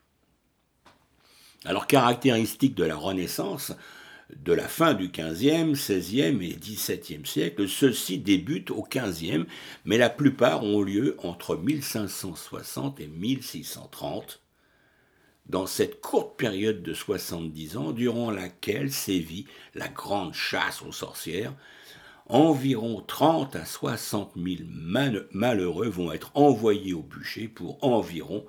Alors, 1.64 1.87
caractéristique 1.87 2.75
de 2.75 2.84
la 2.84 2.96
Renaissance, 2.96 3.73
de 4.34 4.52
la 4.52 4.68
fin 4.68 4.94
du 4.94 5.08
XVe, 5.08 5.72
XVIe 5.72 6.38
et 6.42 6.56
XVIIe 6.56 7.26
siècle, 7.26 7.68
ceux-ci 7.68 8.18
débutent 8.18 8.70
au 8.70 8.86
XVe, 8.88 9.44
mais 9.84 9.98
la 9.98 10.10
plupart 10.10 10.64
ont 10.64 10.82
lieu 10.82 11.16
entre 11.22 11.56
1560 11.56 13.00
et 13.00 13.06
1630, 13.06 14.40
dans 15.46 15.66
cette 15.66 16.00
courte 16.00 16.38
période 16.38 16.82
de 16.82 16.94
70 16.94 17.76
ans 17.76 17.92
durant 17.92 18.30
laquelle 18.30 18.90
sévit 18.90 19.46
la 19.74 19.88
grande 19.88 20.32
chasse 20.32 20.80
aux 20.80 20.92
sorcières, 20.92 21.54
environ 22.26 23.04
30 23.06 23.54
à 23.56 23.66
60 23.66 24.32
000 24.36 24.62
malheureux 25.32 25.88
vont 25.88 26.12
être 26.12 26.30
envoyés 26.34 26.94
au 26.94 27.02
bûcher 27.02 27.48
pour 27.48 27.84
environ 27.84 28.46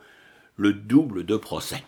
le 0.55 0.73
double 0.73 1.25
de 1.25 1.35
procès. 1.35 1.83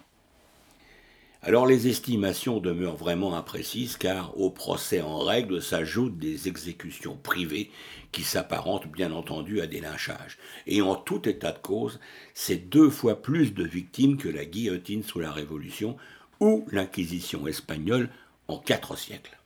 Alors 1.48 1.66
les 1.66 1.88
estimations 1.88 2.60
demeurent 2.60 2.98
vraiment 2.98 3.34
imprécises 3.34 3.96
car 3.96 4.38
au 4.38 4.50
procès 4.50 5.00
en 5.00 5.20
règle 5.20 5.62
s'ajoutent 5.62 6.18
des 6.18 6.50
exécutions 6.50 7.16
privées 7.16 7.72
qui 8.12 8.24
s'apparentent 8.24 8.92
bien 8.92 9.13
entendu 9.13 9.62
à 9.62 9.66
des 9.66 9.80
lynchages. 9.80 10.38
Et 10.66 10.82
en 10.82 10.96
tout 10.96 11.30
état 11.30 11.54
de 11.54 11.60
cause, 11.60 12.01
c'est 12.34 12.68
deux 12.68 12.89
fois 12.89 13.22
plus 13.22 13.54
de 13.54 13.63
victimes 13.63 14.18
que 14.18 14.27
la 14.27 14.44
guillotine 14.44 15.04
sous 15.04 15.22
la 15.22 15.32
Révolution 15.32 15.96
ou 16.42 16.68
l'Inquisition 16.70 17.48
espagnole 17.48 18.10
en 18.50 18.58
quatre 18.58 18.98
siècles. 18.98 19.39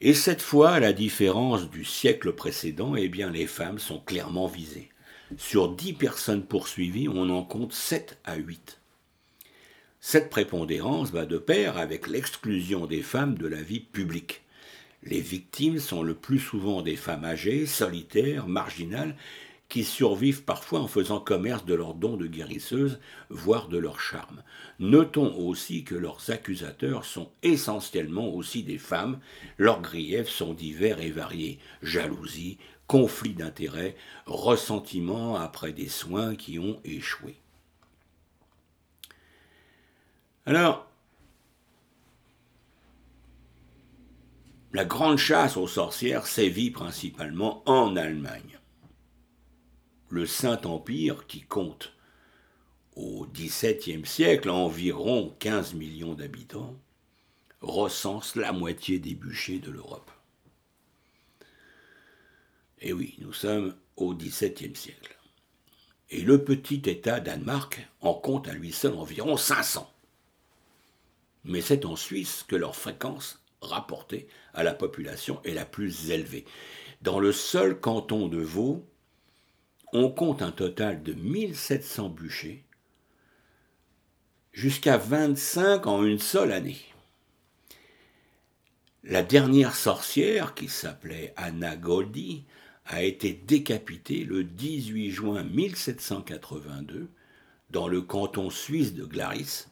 Et 0.00 0.14
cette 0.14 0.42
fois, 0.42 0.70
à 0.70 0.80
la 0.80 0.92
différence 0.92 1.70
du 1.70 1.84
siècle 1.84 2.32
précédent, 2.32 2.96
eh 2.96 3.08
bien, 3.08 3.30
les 3.30 3.46
femmes 3.46 3.78
sont 3.78 4.00
clairement 4.00 4.48
visées. 4.48 4.90
Sur 5.38 5.68
dix 5.68 5.92
personnes 5.92 6.44
poursuivies, 6.44 7.08
on 7.08 7.30
en 7.30 7.44
compte 7.44 7.72
sept 7.72 8.18
à 8.24 8.34
huit. 8.34 8.80
Cette 10.08 10.30
prépondérance 10.30 11.10
va 11.10 11.26
de 11.26 11.36
pair 11.36 11.78
avec 11.78 12.06
l'exclusion 12.06 12.86
des 12.86 13.02
femmes 13.02 13.36
de 13.36 13.48
la 13.48 13.60
vie 13.60 13.80
publique. 13.80 14.42
Les 15.02 15.20
victimes 15.20 15.80
sont 15.80 16.04
le 16.04 16.14
plus 16.14 16.38
souvent 16.38 16.80
des 16.80 16.94
femmes 16.94 17.24
âgées, 17.24 17.66
solitaires, 17.66 18.46
marginales, 18.46 19.16
qui 19.68 19.82
survivent 19.82 20.44
parfois 20.44 20.78
en 20.78 20.86
faisant 20.86 21.18
commerce 21.18 21.64
de 21.64 21.74
leurs 21.74 21.94
dons 21.94 22.16
de 22.16 22.28
guérisseuses, 22.28 23.00
voire 23.30 23.66
de 23.66 23.78
leur 23.78 23.98
charme. 23.98 24.44
Notons 24.78 25.34
aussi 25.38 25.82
que 25.82 25.96
leurs 25.96 26.30
accusateurs 26.30 27.04
sont 27.04 27.32
essentiellement 27.42 28.32
aussi 28.32 28.62
des 28.62 28.78
femmes, 28.78 29.18
leurs 29.58 29.82
griefs 29.82 30.28
sont 30.28 30.54
divers 30.54 31.00
et 31.00 31.10
variés, 31.10 31.58
jalousie, 31.82 32.58
conflit 32.86 33.34
d'intérêts, 33.34 33.96
ressentiment 34.26 35.34
après 35.34 35.72
des 35.72 35.88
soins 35.88 36.36
qui 36.36 36.60
ont 36.60 36.78
échoué. 36.84 37.34
Alors, 40.48 40.86
la 44.72 44.84
grande 44.84 45.18
chasse 45.18 45.56
aux 45.56 45.66
sorcières 45.66 46.28
sévit 46.28 46.70
principalement 46.70 47.68
en 47.68 47.96
Allemagne. 47.96 48.60
Le 50.08 50.24
Saint-Empire, 50.24 51.26
qui 51.26 51.40
compte 51.40 51.92
au 52.94 53.26
XVIIe 53.26 54.06
siècle 54.06 54.48
environ 54.48 55.34
15 55.40 55.74
millions 55.74 56.14
d'habitants, 56.14 56.76
recense 57.60 58.36
la 58.36 58.52
moitié 58.52 59.00
des 59.00 59.16
bûchers 59.16 59.58
de 59.58 59.72
l'Europe. 59.72 60.12
Et 62.78 62.92
oui, 62.92 63.16
nous 63.18 63.32
sommes 63.32 63.74
au 63.96 64.14
XVIIe 64.14 64.76
siècle. 64.76 65.18
Et 66.10 66.20
le 66.20 66.44
petit 66.44 66.82
État 66.84 67.18
Danemark 67.18 67.84
en 68.00 68.14
compte 68.14 68.46
à 68.46 68.52
lui 68.52 68.70
seul 68.70 68.94
environ 68.94 69.36
500 69.36 69.92
mais 71.46 71.60
c'est 71.60 71.84
en 71.84 71.96
Suisse 71.96 72.44
que 72.46 72.56
leur 72.56 72.76
fréquence 72.76 73.42
rapportée 73.60 74.28
à 74.52 74.62
la 74.62 74.74
population 74.74 75.40
est 75.44 75.54
la 75.54 75.64
plus 75.64 76.10
élevée. 76.10 76.44
Dans 77.02 77.18
le 77.18 77.32
seul 77.32 77.78
canton 77.78 78.28
de 78.28 78.40
Vaud, 78.40 78.86
on 79.92 80.10
compte 80.10 80.42
un 80.42 80.50
total 80.50 81.02
de 81.02 81.12
1700 81.12 82.10
bûchers, 82.10 82.64
jusqu'à 84.52 84.98
25 84.98 85.86
en 85.86 86.04
une 86.04 86.18
seule 86.18 86.52
année. 86.52 86.80
La 89.04 89.22
dernière 89.22 89.76
sorcière, 89.76 90.54
qui 90.54 90.68
s'appelait 90.68 91.32
Anna 91.36 91.76
Goldi, 91.76 92.44
a 92.86 93.02
été 93.02 93.32
décapitée 93.32 94.24
le 94.24 94.42
18 94.42 95.10
juin 95.10 95.44
1782 95.44 97.08
dans 97.70 97.88
le 97.88 98.02
canton 98.02 98.50
suisse 98.50 98.94
de 98.94 99.04
Glaris 99.04 99.66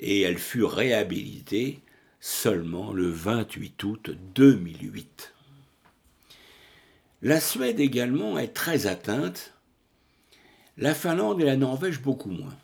et 0.00 0.20
elle 0.22 0.38
fut 0.38 0.64
réhabilitée 0.64 1.80
seulement 2.20 2.92
le 2.92 3.08
28 3.10 3.82
août 3.84 4.10
2008. 4.34 5.34
La 7.22 7.40
Suède 7.40 7.80
également 7.80 8.38
est 8.38 8.54
très 8.54 8.86
atteinte, 8.86 9.54
la 10.76 10.94
Finlande 10.94 11.40
et 11.40 11.44
la 11.44 11.56
Norvège 11.56 12.00
beaucoup 12.00 12.30
moins. 12.30 12.56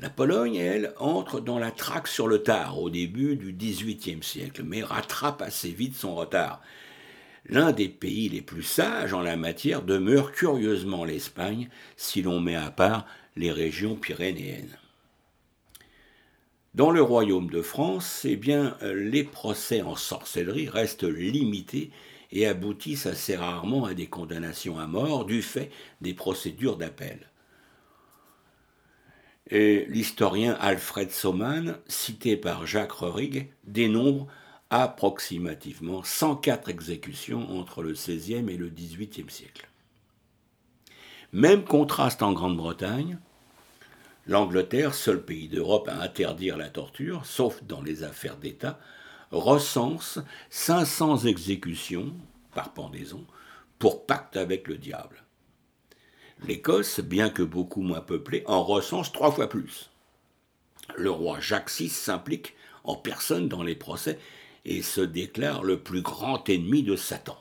La 0.00 0.10
Pologne, 0.10 0.54
elle, 0.54 0.94
entre 0.98 1.40
dans 1.40 1.58
la 1.58 1.72
traque 1.72 2.06
sur 2.06 2.28
le 2.28 2.44
tard 2.44 2.78
au 2.78 2.88
début 2.88 3.34
du 3.34 3.52
XVIIIe 3.52 4.22
siècle, 4.22 4.62
mais 4.64 4.84
rattrape 4.84 5.42
assez 5.42 5.70
vite 5.70 5.96
son 5.96 6.14
retard. 6.14 6.62
L'un 7.46 7.72
des 7.72 7.88
pays 7.88 8.28
les 8.28 8.42
plus 8.42 8.62
sages 8.62 9.12
en 9.12 9.22
la 9.22 9.36
matière 9.36 9.82
demeure 9.82 10.30
curieusement 10.30 11.04
l'Espagne, 11.04 11.68
si 11.96 12.22
l'on 12.22 12.38
met 12.38 12.54
à 12.54 12.70
part 12.70 13.06
les 13.34 13.50
régions 13.50 13.96
pyrénéennes. 13.96 14.78
Dans 16.74 16.90
le 16.90 17.02
royaume 17.02 17.50
de 17.50 17.62
France, 17.62 18.24
eh 18.24 18.36
bien, 18.36 18.76
euh, 18.82 18.94
les 18.94 19.24
procès 19.24 19.82
en 19.82 19.96
sorcellerie 19.96 20.68
restent 20.68 21.04
limités 21.04 21.90
et 22.30 22.46
aboutissent 22.46 23.06
assez 23.06 23.36
rarement 23.36 23.86
à 23.86 23.94
des 23.94 24.06
condamnations 24.06 24.78
à 24.78 24.86
mort 24.86 25.24
du 25.24 25.42
fait 25.42 25.70
des 26.00 26.14
procédures 26.14 26.76
d'appel. 26.76 27.30
L'historien 29.50 30.58
Alfred 30.60 31.10
Soman, 31.10 31.78
cité 31.88 32.36
par 32.36 32.66
Jacques 32.66 32.92
Rorig, 32.92 33.48
dénombre 33.64 34.26
approximativement 34.68 36.02
104 36.02 36.68
exécutions 36.68 37.58
entre 37.58 37.82
le 37.82 37.92
XVIe 37.92 38.44
et 38.50 38.58
le 38.58 38.68
XVIIIe 38.68 39.30
siècle. 39.30 39.68
Même 41.32 41.64
contraste 41.64 42.22
en 42.22 42.32
Grande-Bretagne, 42.32 43.18
L'Angleterre, 44.28 44.94
seul 44.94 45.24
pays 45.24 45.48
d'Europe 45.48 45.88
à 45.88 46.02
interdire 46.02 46.58
la 46.58 46.68
torture, 46.68 47.24
sauf 47.24 47.64
dans 47.64 47.80
les 47.80 48.04
affaires 48.04 48.36
d'État, 48.36 48.78
recense 49.30 50.18
500 50.50 51.24
exécutions 51.24 52.12
par 52.54 52.74
pendaison 52.74 53.24
pour 53.78 54.04
pacte 54.04 54.36
avec 54.36 54.68
le 54.68 54.76
diable. 54.76 55.24
L'Écosse, 56.46 57.00
bien 57.00 57.30
que 57.30 57.42
beaucoup 57.42 57.80
moins 57.80 58.02
peuplée, 58.02 58.44
en 58.46 58.62
recense 58.62 59.12
trois 59.12 59.32
fois 59.32 59.48
plus. 59.48 59.88
Le 60.94 61.10
roi 61.10 61.40
Jacques 61.40 61.70
VI 61.70 61.88
s'implique 61.88 62.54
en 62.84 62.96
personne 62.96 63.48
dans 63.48 63.62
les 63.62 63.76
procès 63.76 64.18
et 64.66 64.82
se 64.82 65.00
déclare 65.00 65.64
le 65.64 65.80
plus 65.80 66.02
grand 66.02 66.46
ennemi 66.50 66.82
de 66.82 66.96
Satan. 66.96 67.38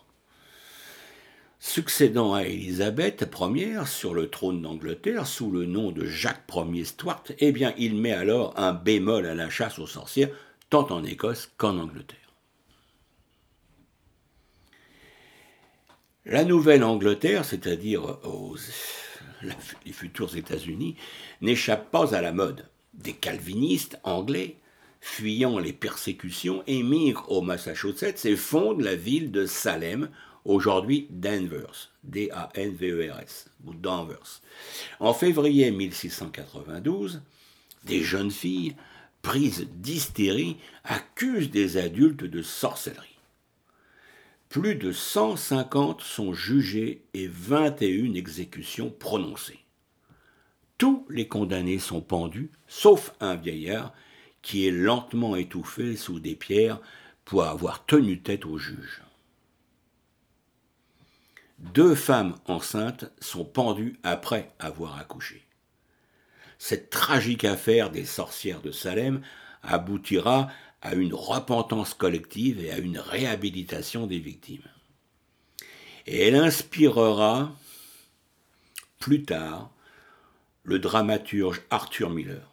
Succédant 1.60 2.36
à 2.36 2.44
Élisabeth 2.44 3.28
Ier 3.40 3.86
sur 3.88 4.14
le 4.14 4.30
trône 4.30 4.62
d'Angleterre 4.62 5.26
sous 5.26 5.50
le 5.50 5.66
nom 5.66 5.92
de 5.92 6.06
Jacques 6.06 6.46
Ier 6.54 6.86
Stuart, 6.86 7.24
eh 7.40 7.52
bien, 7.52 7.74
il 7.78 7.96
met 7.96 8.14
alors 8.14 8.54
un 8.58 8.74
bémol 8.74 9.26
à 9.26 9.34
la 9.34 9.50
chasse 9.50 9.80
aux 9.80 9.88
sorcières, 9.88 10.30
tant 10.70 10.88
en 10.92 11.04
Écosse 11.04 11.52
qu'en 11.58 11.80
Angleterre. 11.80 12.20
La 16.26 16.44
Nouvelle-Angleterre, 16.44 17.44
c'est-à-dire 17.44 18.20
les 19.86 19.94
futurs 19.94 20.36
États-Unis, 20.36 20.96
n'échappe 21.42 21.90
pas 21.90 22.14
à 22.14 22.22
la 22.22 22.34
mode. 22.34 22.68
Des 22.94 23.14
calvinistes 23.14 23.98
anglais, 24.04 24.58
fuyant 25.00 25.58
les 25.58 25.74
persécutions, 25.74 26.64
émigrent 26.68 27.32
au 27.32 27.42
Massachusetts 27.42 28.26
et 28.26 28.36
fondent 28.36 28.82
la 28.82 28.96
ville 28.96 29.32
de 29.32 29.46
Salem 29.46 30.10
aujourd'hui 30.48 31.08
Danvers, 31.12 31.92
D-A-N-V-E-R-S, 32.04 33.50
ou 33.66 33.74
Danvers. 33.74 34.42
En 35.00 35.14
février 35.14 35.70
1692, 35.70 37.22
des 37.84 38.02
jeunes 38.02 38.32
filles, 38.32 38.76
prises 39.22 39.68
d'hystérie, 39.76 40.58
accusent 40.84 41.52
des 41.52 41.78
adultes 41.78 42.24
de 42.24 42.42
sorcellerie. 42.42 43.20
Plus 44.50 44.76
de 44.76 44.94
150 44.94 46.02
sont 46.02 46.34
jugés 46.34 47.04
et 47.14 47.28
21 47.28 48.14
exécutions 48.14 48.90
prononcées. 48.90 49.60
Tous 50.78 51.06
les 51.10 51.28
condamnés 51.28 51.80
sont 51.80 52.02
pendus, 52.02 52.50
sauf 52.68 53.14
un 53.20 53.36
vieillard 53.36 53.94
qui 54.42 54.66
est 54.66 54.72
lentement 54.72 55.36
étouffé 55.36 55.98
sous 55.98 56.22
des 56.22 56.36
pierres 56.36 56.80
pour 57.26 57.44
avoir 57.44 57.86
tenu 57.86 58.22
tête 58.22 58.46
au 58.46 58.58
juge 58.58 59.02
deux 61.60 61.96
femmes 61.96 62.36
enceintes 62.46 63.06
sont 63.20 63.46
pendues 63.46 64.00
après 64.04 64.52
avoir 64.60 64.98
accouché. 64.98 65.44
Cette 66.60 66.90
tragique 66.90 67.46
affaire 67.46 67.90
des 67.90 68.06
sorcières 68.06 68.62
de 68.62 68.72
Salem 68.72 69.22
aboutira 69.64 70.50
à 70.82 70.94
une 70.94 71.14
repentance 71.14 71.94
collective 71.94 72.64
et 72.64 72.72
à 72.72 72.78
une 72.78 73.00
réhabilitation 73.00 74.08
des 74.08 74.20
victimes. 74.20 74.68
Et 76.06 76.28
elle 76.28 76.36
inspirera 76.36 77.52
plus 79.00 79.24
tard 79.24 79.72
le 80.64 80.80
dramaturge 80.80 81.62
Arthur 81.70 82.10
Miller. 82.10 82.52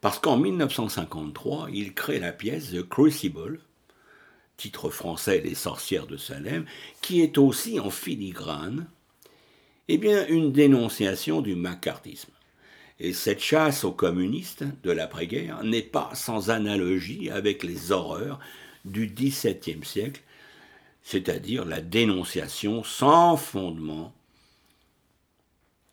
Parce 0.00 0.18
qu'en 0.18 0.36
1953, 0.36 1.68
il 1.72 1.94
crée 1.94 2.18
la 2.18 2.32
pièce 2.32 2.72
The 2.72 2.82
Crucible, 2.82 3.60
titre 4.56 4.90
français 4.90 5.40
Les 5.40 5.54
sorcières 5.54 6.06
de 6.06 6.16
Salem, 6.16 6.64
qui 7.00 7.20
est 7.20 7.38
aussi 7.38 7.80
en 7.80 7.90
filigrane 7.90 8.86
eh 9.88 9.98
bien, 9.98 10.26
une 10.28 10.52
dénonciation 10.52 11.42
du 11.42 11.54
macartisme. 11.54 12.32
Et 13.00 13.12
cette 13.12 13.40
chasse 13.40 13.84
aux 13.84 13.92
communistes 13.92 14.64
de 14.84 14.92
l'après-guerre 14.92 15.64
n'est 15.64 15.82
pas 15.82 16.10
sans 16.14 16.50
analogie 16.50 17.30
avec 17.30 17.62
les 17.62 17.90
horreurs 17.90 18.38
du 18.84 19.06
XVIIe 19.06 19.84
siècle, 19.84 20.22
c'est-à-dire 21.02 21.64
la 21.64 21.80
dénonciation 21.80 22.84
sans 22.84 23.36
fondement 23.36 24.14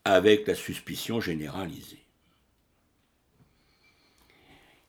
avec 0.06 0.48
la 0.48 0.56
suspicion 0.56 1.20
généralisée. 1.20 2.04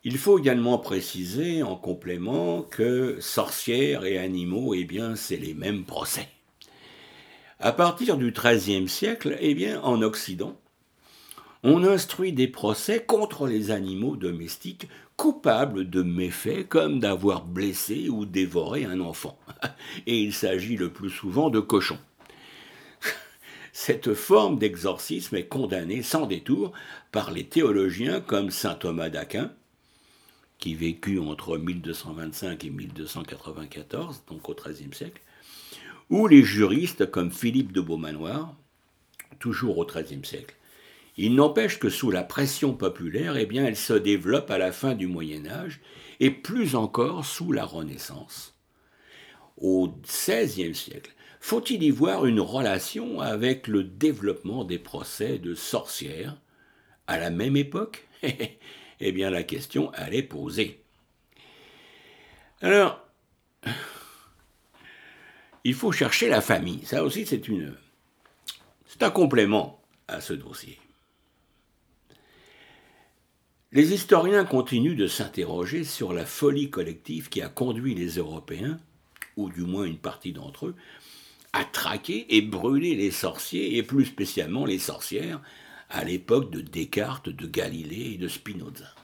Il 0.03 0.17
faut 0.17 0.39
également 0.39 0.79
préciser 0.79 1.63
en 1.63 1.77
complément 1.77 2.63
que 2.63 3.19
sorcières 3.21 4.07
et 4.07 4.17
animaux, 4.17 4.73
eh 4.73 4.85
bien, 4.85 5.15
c'est 5.15 5.37
les 5.37 5.53
mêmes 5.53 5.85
procès. 5.85 6.29
À 7.59 7.73
partir 7.73 8.17
du 8.17 8.33
XIIIe 8.33 8.89
siècle, 8.89 9.37
eh 9.41 9.55
bien, 9.55 9.83
en 9.83 10.01
Occident, 10.01 10.57
on 11.63 11.85
instruit 11.85 12.33
des 12.33 12.49
procès 12.49 13.05
contre 13.05 13.47
les 13.47 13.71
animaux 13.71 14.17
domestiques 14.17 14.89
coupables 15.17 15.91
de 15.91 16.01
méfaits 16.01 16.67
comme 16.67 16.99
d'avoir 16.99 17.45
blessé 17.45 18.09
ou 18.09 18.25
dévoré 18.25 18.87
un 18.87 19.01
enfant. 19.01 19.39
Et 20.07 20.19
il 20.19 20.33
s'agit 20.33 20.79
le 20.79 20.91
plus 20.91 21.11
souvent 21.11 21.51
de 21.51 21.61
cochons. 21.61 21.99
Cette 23.75 24.15
forme 24.15 24.59
d'exorcisme 24.59 25.37
est 25.37 25.49
condamnée 25.49 26.03
sans 26.03 26.25
détour 26.25 26.73
par 27.13 27.31
les 27.31 27.45
théologiens 27.45 28.23
comme 28.23 28.51
saint 28.51 28.75
Thomas 28.75 29.11
d'Aquin, 29.11 29.53
qui 30.61 30.75
vécut 30.75 31.19
entre 31.19 31.57
1225 31.57 32.65
et 32.65 32.71
1294, 32.71 34.25
donc 34.29 34.49
au 34.49 34.55
XIIIe 34.55 34.95
siècle, 34.95 35.23
ou 36.11 36.27
les 36.27 36.43
juristes 36.43 37.11
comme 37.11 37.33
Philippe 37.33 37.73
de 37.73 37.81
Beaumanoir, 37.81 38.55
toujours 39.39 39.79
au 39.79 39.87
XIIIe 39.87 40.25
siècle. 40.25 40.55
Il 41.17 41.35
n'empêche 41.35 41.79
que 41.79 41.89
sous 41.89 42.11
la 42.11 42.23
pression 42.23 42.75
populaire, 42.75 43.37
eh 43.37 43.47
bien, 43.47 43.65
elle 43.65 43.77
se 43.77 43.95
développe 43.95 44.51
à 44.51 44.59
la 44.59 44.71
fin 44.71 44.95
du 44.95 45.07
Moyen 45.07 45.47
Âge 45.47 45.81
et 46.21 46.31
plus 46.31 46.77
encore 46.77 47.25
sous 47.25 47.53
la 47.53 47.65
Renaissance. 47.65 48.55
Au 49.57 49.89
XVIe 49.89 50.75
siècle, 50.75 51.13
faut-il 51.41 51.83
y 51.83 51.91
voir 51.91 52.27
une 52.27 52.41
relation 52.41 53.21
avec 53.21 53.67
le 53.67 53.83
développement 53.83 54.65
des 54.65 54.79
procès 54.79 55.39
de 55.39 55.55
sorcières 55.55 56.37
à 57.07 57.19
la 57.19 57.31
même 57.31 57.57
époque? 57.57 58.07
Eh 59.01 59.13
bien, 59.13 59.31
la 59.31 59.43
question, 59.43 59.91
elle 59.95 60.15
est 60.15 60.23
posée. 60.23 60.83
Alors, 62.61 63.03
il 65.65 65.75
faut 65.75 65.93
chercher 65.93 66.29
la 66.29 66.41
famille. 66.41 66.85
Ça 66.85 67.03
aussi, 67.03 67.27
c'est 67.27 67.49
une, 67.49 67.75
c'est 68.87 69.03
un 69.03 69.11
complément 69.11 69.81
à 70.09 70.21
ce 70.21 70.35
dossier. 70.35 70.79
Les 73.73 73.95
historiens 73.95 74.45
continuent 74.45 74.97
de 74.97 75.07
s'interroger 75.07 75.85
sur 75.85 76.13
la 76.13 76.27
folie 76.27 76.71
collective 76.71 77.29
qui 77.29 77.41
a 77.41 77.49
conduit 77.49 77.95
les 77.95 78.17
Européens, 78.17 78.79
ou 79.37 79.49
du 79.49 79.63
moins 79.63 79.85
une 79.85 79.99
partie 79.99 80.33
d'entre 80.33 80.67
eux, 80.67 80.77
à 81.53 81.65
traquer 81.65 82.37
et 82.37 82.43
brûler 82.43 82.97
les 82.97 83.13
sorciers, 83.13 83.77
et 83.77 83.83
plus 83.83 84.07
spécialement 84.07 84.67
les 84.67 84.81
sorcières, 84.81 85.41
à 85.91 86.05
l'époque 86.05 86.51
de 86.51 86.61
Descartes, 86.61 87.29
de 87.29 87.47
Galilée 87.47 88.13
et 88.15 88.19
de 88.19 88.29
Spinoza. 88.29 88.95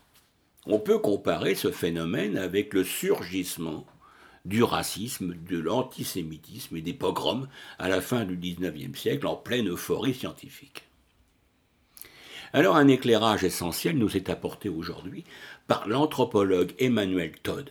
On 0.67 0.79
peut 0.79 0.99
comparer 0.99 1.55
ce 1.55 1.71
phénomène 1.71 2.39
avec 2.39 2.73
le 2.73 2.85
surgissement 2.85 3.87
du 4.45 4.63
racisme, 4.63 5.35
de 5.35 5.59
l'antisémitisme 5.59 6.77
et 6.77 6.81
des 6.81 6.95
pogroms 6.95 7.49
à 7.79 7.89
la 7.89 8.01
fin 8.01 8.25
du 8.25 8.37
XIXe 8.37 8.99
siècle 8.99 9.27
en 9.27 9.35
pleine 9.35 9.69
euphorie 9.69 10.15
scientifique. 10.15 10.85
Alors 12.53 12.77
un 12.77 12.87
éclairage 12.87 13.43
essentiel 13.43 13.99
nous 13.99 14.17
est 14.17 14.31
apporté 14.31 14.69
aujourd'hui 14.69 15.25
par 15.67 15.89
l'anthropologue 15.89 16.73
Emmanuel 16.79 17.33
Todd. 17.43 17.71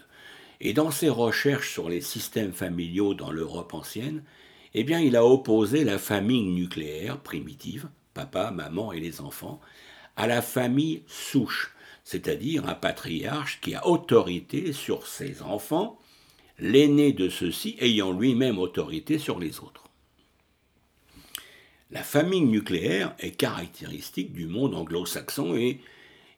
Et 0.60 0.74
dans 0.74 0.92
ses 0.92 1.10
recherches 1.10 1.72
sur 1.72 1.90
les 1.90 2.02
systèmes 2.02 2.54
familiaux 2.54 3.14
dans 3.14 3.32
l'Europe 3.32 3.74
ancienne, 3.74 4.24
eh 4.74 4.82
il 4.82 5.16
a 5.16 5.26
opposé 5.26 5.86
la 5.86 5.98
famille 5.98 6.52
nucléaire 6.52 7.20
primitive, 7.20 7.88
papa, 8.16 8.50
maman 8.50 8.92
et 8.92 9.00
les 9.00 9.22
enfants, 9.22 9.62
à 10.16 10.26
la 10.26 10.42
famille 10.42 11.04
souche, 11.06 11.76
c'est-à-dire 12.04 12.68
un 12.68 12.74
patriarche 12.74 13.60
qui 13.62 13.76
a 13.76 13.86
autorité 13.86 14.74
sur 14.74 15.06
ses 15.06 15.44
enfants, 15.44 16.00
l'aîné 16.58 17.14
de 17.14 17.30
ceux-ci 17.30 17.76
ayant 17.80 18.12
lui-même 18.12 18.58
autorité 18.58 19.20
sur 19.20 19.40
les 19.40 19.60
autres. 19.60 19.84
La 21.92 22.02
famille 22.02 22.42
nucléaire 22.42 23.14
est 23.20 23.32
caractéristique 23.32 24.34
du 24.34 24.48
monde 24.48 24.74
anglo-saxon 24.74 25.56
et, 25.56 25.82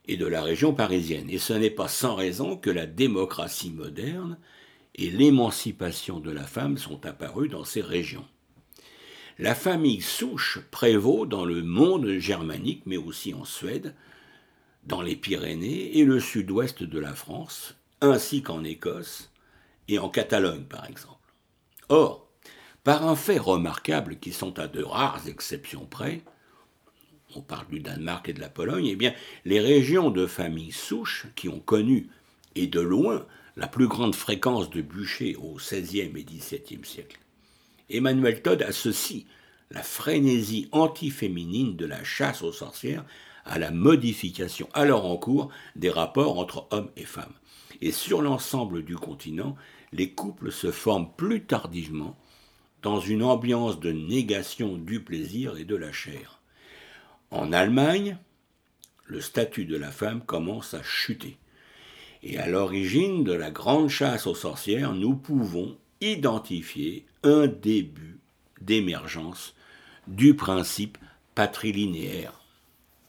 et 0.07 0.17
de 0.17 0.25
la 0.25 0.41
région 0.41 0.73
parisienne. 0.73 1.29
Et 1.29 1.37
ce 1.37 1.53
n'est 1.53 1.69
pas 1.69 1.87
sans 1.87 2.15
raison 2.15 2.57
que 2.57 2.69
la 2.69 2.85
démocratie 2.85 3.71
moderne 3.71 4.37
et 4.95 5.09
l'émancipation 5.09 6.19
de 6.19 6.31
la 6.31 6.43
femme 6.43 6.77
sont 6.77 7.05
apparues 7.05 7.49
dans 7.49 7.63
ces 7.63 7.81
régions. 7.81 8.25
La 9.39 9.54
famille 9.54 10.02
souche 10.02 10.60
prévaut 10.71 11.28
dans 11.28 11.45
le 11.45 11.62
monde 11.62 12.17
germanique, 12.17 12.82
mais 12.88 12.97
aussi 12.97 13.36
en 13.36 13.45
Suède, 13.45 13.93
dans 14.84 15.04
les 15.04 15.15
Pyrénées 15.15 16.00
et 16.00 16.06
le 16.06 16.19
sud-ouest 16.19 16.82
de 16.82 16.97
la 16.97 17.13
France, 17.13 17.76
ainsi 18.02 18.41
qu'en 18.41 18.63
Écosse 18.63 19.32
et 19.88 20.00
en 20.00 20.10
Catalogne, 20.10 20.63
par 20.63 20.88
exemple. 20.89 21.34
Or, 21.89 22.28
par 22.84 23.08
un 23.08 23.15
fait 23.15 23.38
remarquable 23.38 24.17
qui 24.17 24.34
sont 24.34 24.58
à 24.58 24.67
de 24.67 24.82
rares 24.82 25.28
exceptions 25.28 25.86
près, 25.86 26.23
on 27.36 27.41
parle 27.41 27.67
du 27.67 27.80
Danemark 27.80 28.28
et 28.30 28.34
de 28.34 28.39
la 28.39 28.50
Pologne, 28.50 28.88
eh 28.88 28.95
bien, 28.95 29.13
les 29.45 29.60
régions 29.60 30.10
de 30.10 30.26
famille 30.26 30.71
souche 30.71 31.28
qui 31.36 31.47
ont 31.47 31.60
connu, 31.60 32.10
et 32.56 32.65
de 32.65 32.82
loin, 32.82 33.28
la 33.56 33.67
plus 33.67 33.88
grande 33.88 34.15
fréquence 34.15 34.71
de 34.71 34.82
bûchers 34.82 35.36
au 35.36 35.58
XVIe 35.58 36.12
et 36.15 36.23
XVIIe 36.23 36.84
siècle. 36.84 37.19
Emmanuel 37.89 38.41
Todd 38.41 38.62
associe 38.63 39.26
la 39.71 39.84
frénésie 39.84 40.67
antiféminine 40.71 41.76
de 41.76 41.86
la 41.86 42.04
chasse 42.04 42.41
aux 42.41 42.52
sorcières 42.52 43.06
à 43.45 43.60
la 43.60 43.71
modification 43.71 44.67
alors 44.73 45.06
en 45.06 45.17
cours 45.17 45.50
des 45.76 45.89
rapports 45.89 46.38
entre 46.38 46.67
hommes 46.71 46.91
et 46.97 47.06
femmes. 47.06 47.34
Et 47.82 47.91
sur 47.91 48.21
l'ensemble 48.21 48.84
du 48.84 48.95
continent, 48.95 49.56
les 49.93 50.12
couples 50.12 50.52
se 50.52 50.71
forment 50.71 51.10
plus 51.15 51.45
tardivement 51.45 52.17
dans 52.82 53.00
une 53.00 53.23
ambiance 53.23 53.80
de 53.80 53.91
négation 53.91 54.78
du 54.78 55.02
plaisir 55.02 55.58
et 55.58 55.65
de 55.65 55.76
la 55.76 55.91
chair. 55.91 56.41
En 57.32 57.52
Allemagne, 57.52 58.17
le 59.06 59.21
statut 59.21 59.65
de 59.65 59.78
la 59.78 59.91
femme 59.91 60.23
commence 60.23 60.73
à 60.73 60.84
chuter. 60.84 61.38
Et 62.23 62.38
à 62.38 62.47
l'origine 62.47 63.23
de 63.23 63.34
la 63.34 63.52
grande 63.52 63.89
chasse 63.89 64.28
aux 64.28 64.36
sorcières, 64.36 64.93
nous 64.93 65.15
pouvons 65.15 65.78
identifier 66.01 67.05
un 67.23 67.47
début 67.47 68.19
d'émergence 68.62 69.55
du 70.07 70.36
principe 70.36 70.97
patrilinéaire. 71.36 72.41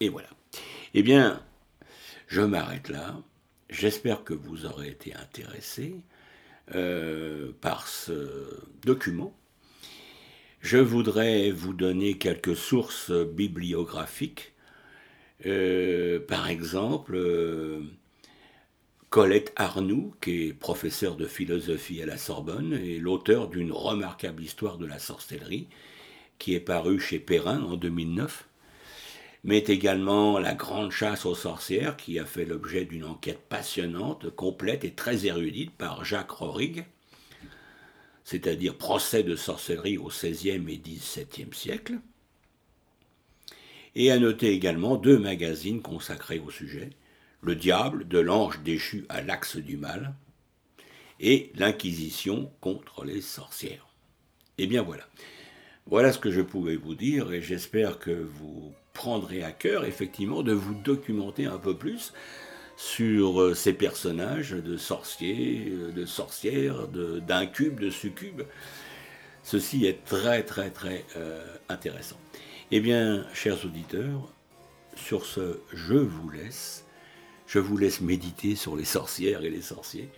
Et 0.00 0.08
voilà. 0.08 0.28
Eh 0.94 1.02
bien, 1.02 1.42
je 2.26 2.42
m'arrête 2.42 2.88
là. 2.88 3.16
J'espère 3.70 4.24
que 4.24 4.34
vous 4.34 4.66
aurez 4.66 4.88
été 4.88 5.14
intéressé 5.14 5.96
euh, 6.74 7.52
par 7.60 7.88
ce 7.88 8.64
document 8.82 9.34
je 10.60 10.78
voudrais 10.78 11.50
vous 11.50 11.72
donner 11.72 12.18
quelques 12.18 12.56
sources 12.56 13.12
bibliographiques. 13.12 14.52
Euh, 15.46 16.18
par 16.18 16.48
exemple, 16.48 17.14
euh, 17.14 17.80
Colette 19.10 19.52
Arnoux, 19.56 20.14
qui 20.20 20.48
est 20.48 20.52
professeure 20.52 21.16
de 21.16 21.26
philosophie 21.26 22.02
à 22.02 22.06
la 22.06 22.18
Sorbonne 22.18 22.74
et 22.74 22.98
l'auteur 22.98 23.48
d'une 23.48 23.72
remarquable 23.72 24.42
histoire 24.42 24.78
de 24.78 24.86
la 24.86 24.98
sorcellerie, 24.98 25.68
qui 26.38 26.54
est 26.54 26.60
parue 26.60 27.00
chez 27.00 27.18
Perrin 27.18 27.62
en 27.62 27.76
2009, 27.76 28.46
mais 29.44 29.58
également 29.58 30.38
La 30.38 30.54
Grande 30.54 30.90
Chasse 30.90 31.24
aux 31.26 31.34
sorcières, 31.34 31.96
qui 31.96 32.18
a 32.18 32.26
fait 32.26 32.44
l'objet 32.44 32.84
d'une 32.84 33.04
enquête 33.04 33.40
passionnante, 33.48 34.30
complète 34.30 34.84
et 34.84 34.92
très 34.92 35.26
érudite 35.26 35.72
par 35.72 36.04
Jacques 36.04 36.30
Rorig 36.30 36.84
c'est-à-dire 38.28 38.76
procès 38.76 39.22
de 39.22 39.36
sorcellerie 39.36 39.96
au 39.96 40.08
XVIe 40.08 40.62
et 40.68 40.76
XVIIe 40.76 41.54
siècle, 41.54 41.94
et 43.94 44.10
à 44.10 44.18
noter 44.18 44.52
également 44.52 44.96
deux 44.96 45.18
magazines 45.18 45.80
consacrés 45.80 46.38
au 46.38 46.50
sujet, 46.50 46.90
Le 47.40 47.54
Diable, 47.54 48.08
de 48.08 48.18
l'ange 48.18 48.60
déchu 48.62 49.06
à 49.08 49.22
l'axe 49.22 49.56
du 49.56 49.76
mal, 49.76 50.14
et 51.20 51.52
L'Inquisition 51.56 52.50
contre 52.60 53.04
les 53.04 53.20
sorcières. 53.20 53.86
Eh 54.58 54.66
bien 54.66 54.82
voilà. 54.82 55.04
Voilà 55.86 56.12
ce 56.12 56.18
que 56.18 56.30
je 56.30 56.42
pouvais 56.42 56.76
vous 56.76 56.94
dire 56.94 57.32
et 57.32 57.40
j'espère 57.40 57.98
que 57.98 58.10
vous 58.10 58.72
prendrez 58.92 59.42
à 59.42 59.52
cœur 59.52 59.84
effectivement 59.84 60.42
de 60.42 60.52
vous 60.52 60.74
documenter 60.74 61.46
un 61.46 61.58
peu 61.58 61.76
plus 61.76 62.12
sur 62.76 63.40
euh, 63.40 63.54
ces 63.54 63.72
personnages 63.72 64.50
de 64.50 64.76
sorciers, 64.76 65.68
euh, 65.70 65.90
de 65.90 66.04
sorcières, 66.04 66.88
d'incubes, 66.88 67.80
de, 67.80 67.86
de 67.86 67.90
succubes. 67.90 68.42
Ceci 69.42 69.86
est 69.86 70.04
très 70.04 70.42
très 70.42 70.70
très 70.70 71.04
euh, 71.16 71.44
intéressant. 71.68 72.18
Eh 72.70 72.80
bien, 72.80 73.26
chers 73.32 73.64
auditeurs, 73.64 74.30
sur 74.94 75.24
ce, 75.24 75.60
je 75.72 75.94
vous 75.94 76.28
laisse. 76.28 76.84
Je 77.48 77.58
vous 77.58 77.78
laisse 77.78 78.02
méditer 78.02 78.54
sur 78.54 78.76
les 78.76 78.84
sorcières 78.84 79.42
et 79.42 79.50
les 79.50 79.62
sorciers. 79.62 80.08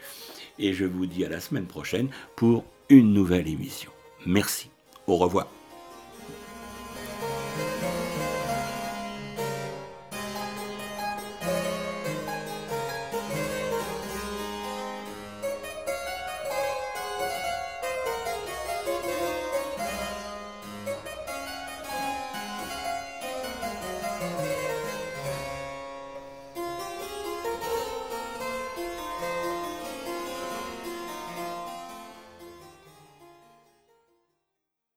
Et 0.59 0.75
je 0.75 0.85
vous 0.85 1.07
dis 1.07 1.25
à 1.25 1.29
la 1.29 1.40
semaine 1.40 1.66
prochaine 1.66 2.09
pour 2.37 2.64
une 2.88 3.14
nouvelle 3.14 3.49
émission. 3.49 3.90
Merci. 4.27 4.69
Au 5.07 5.16
revoir. 5.16 5.49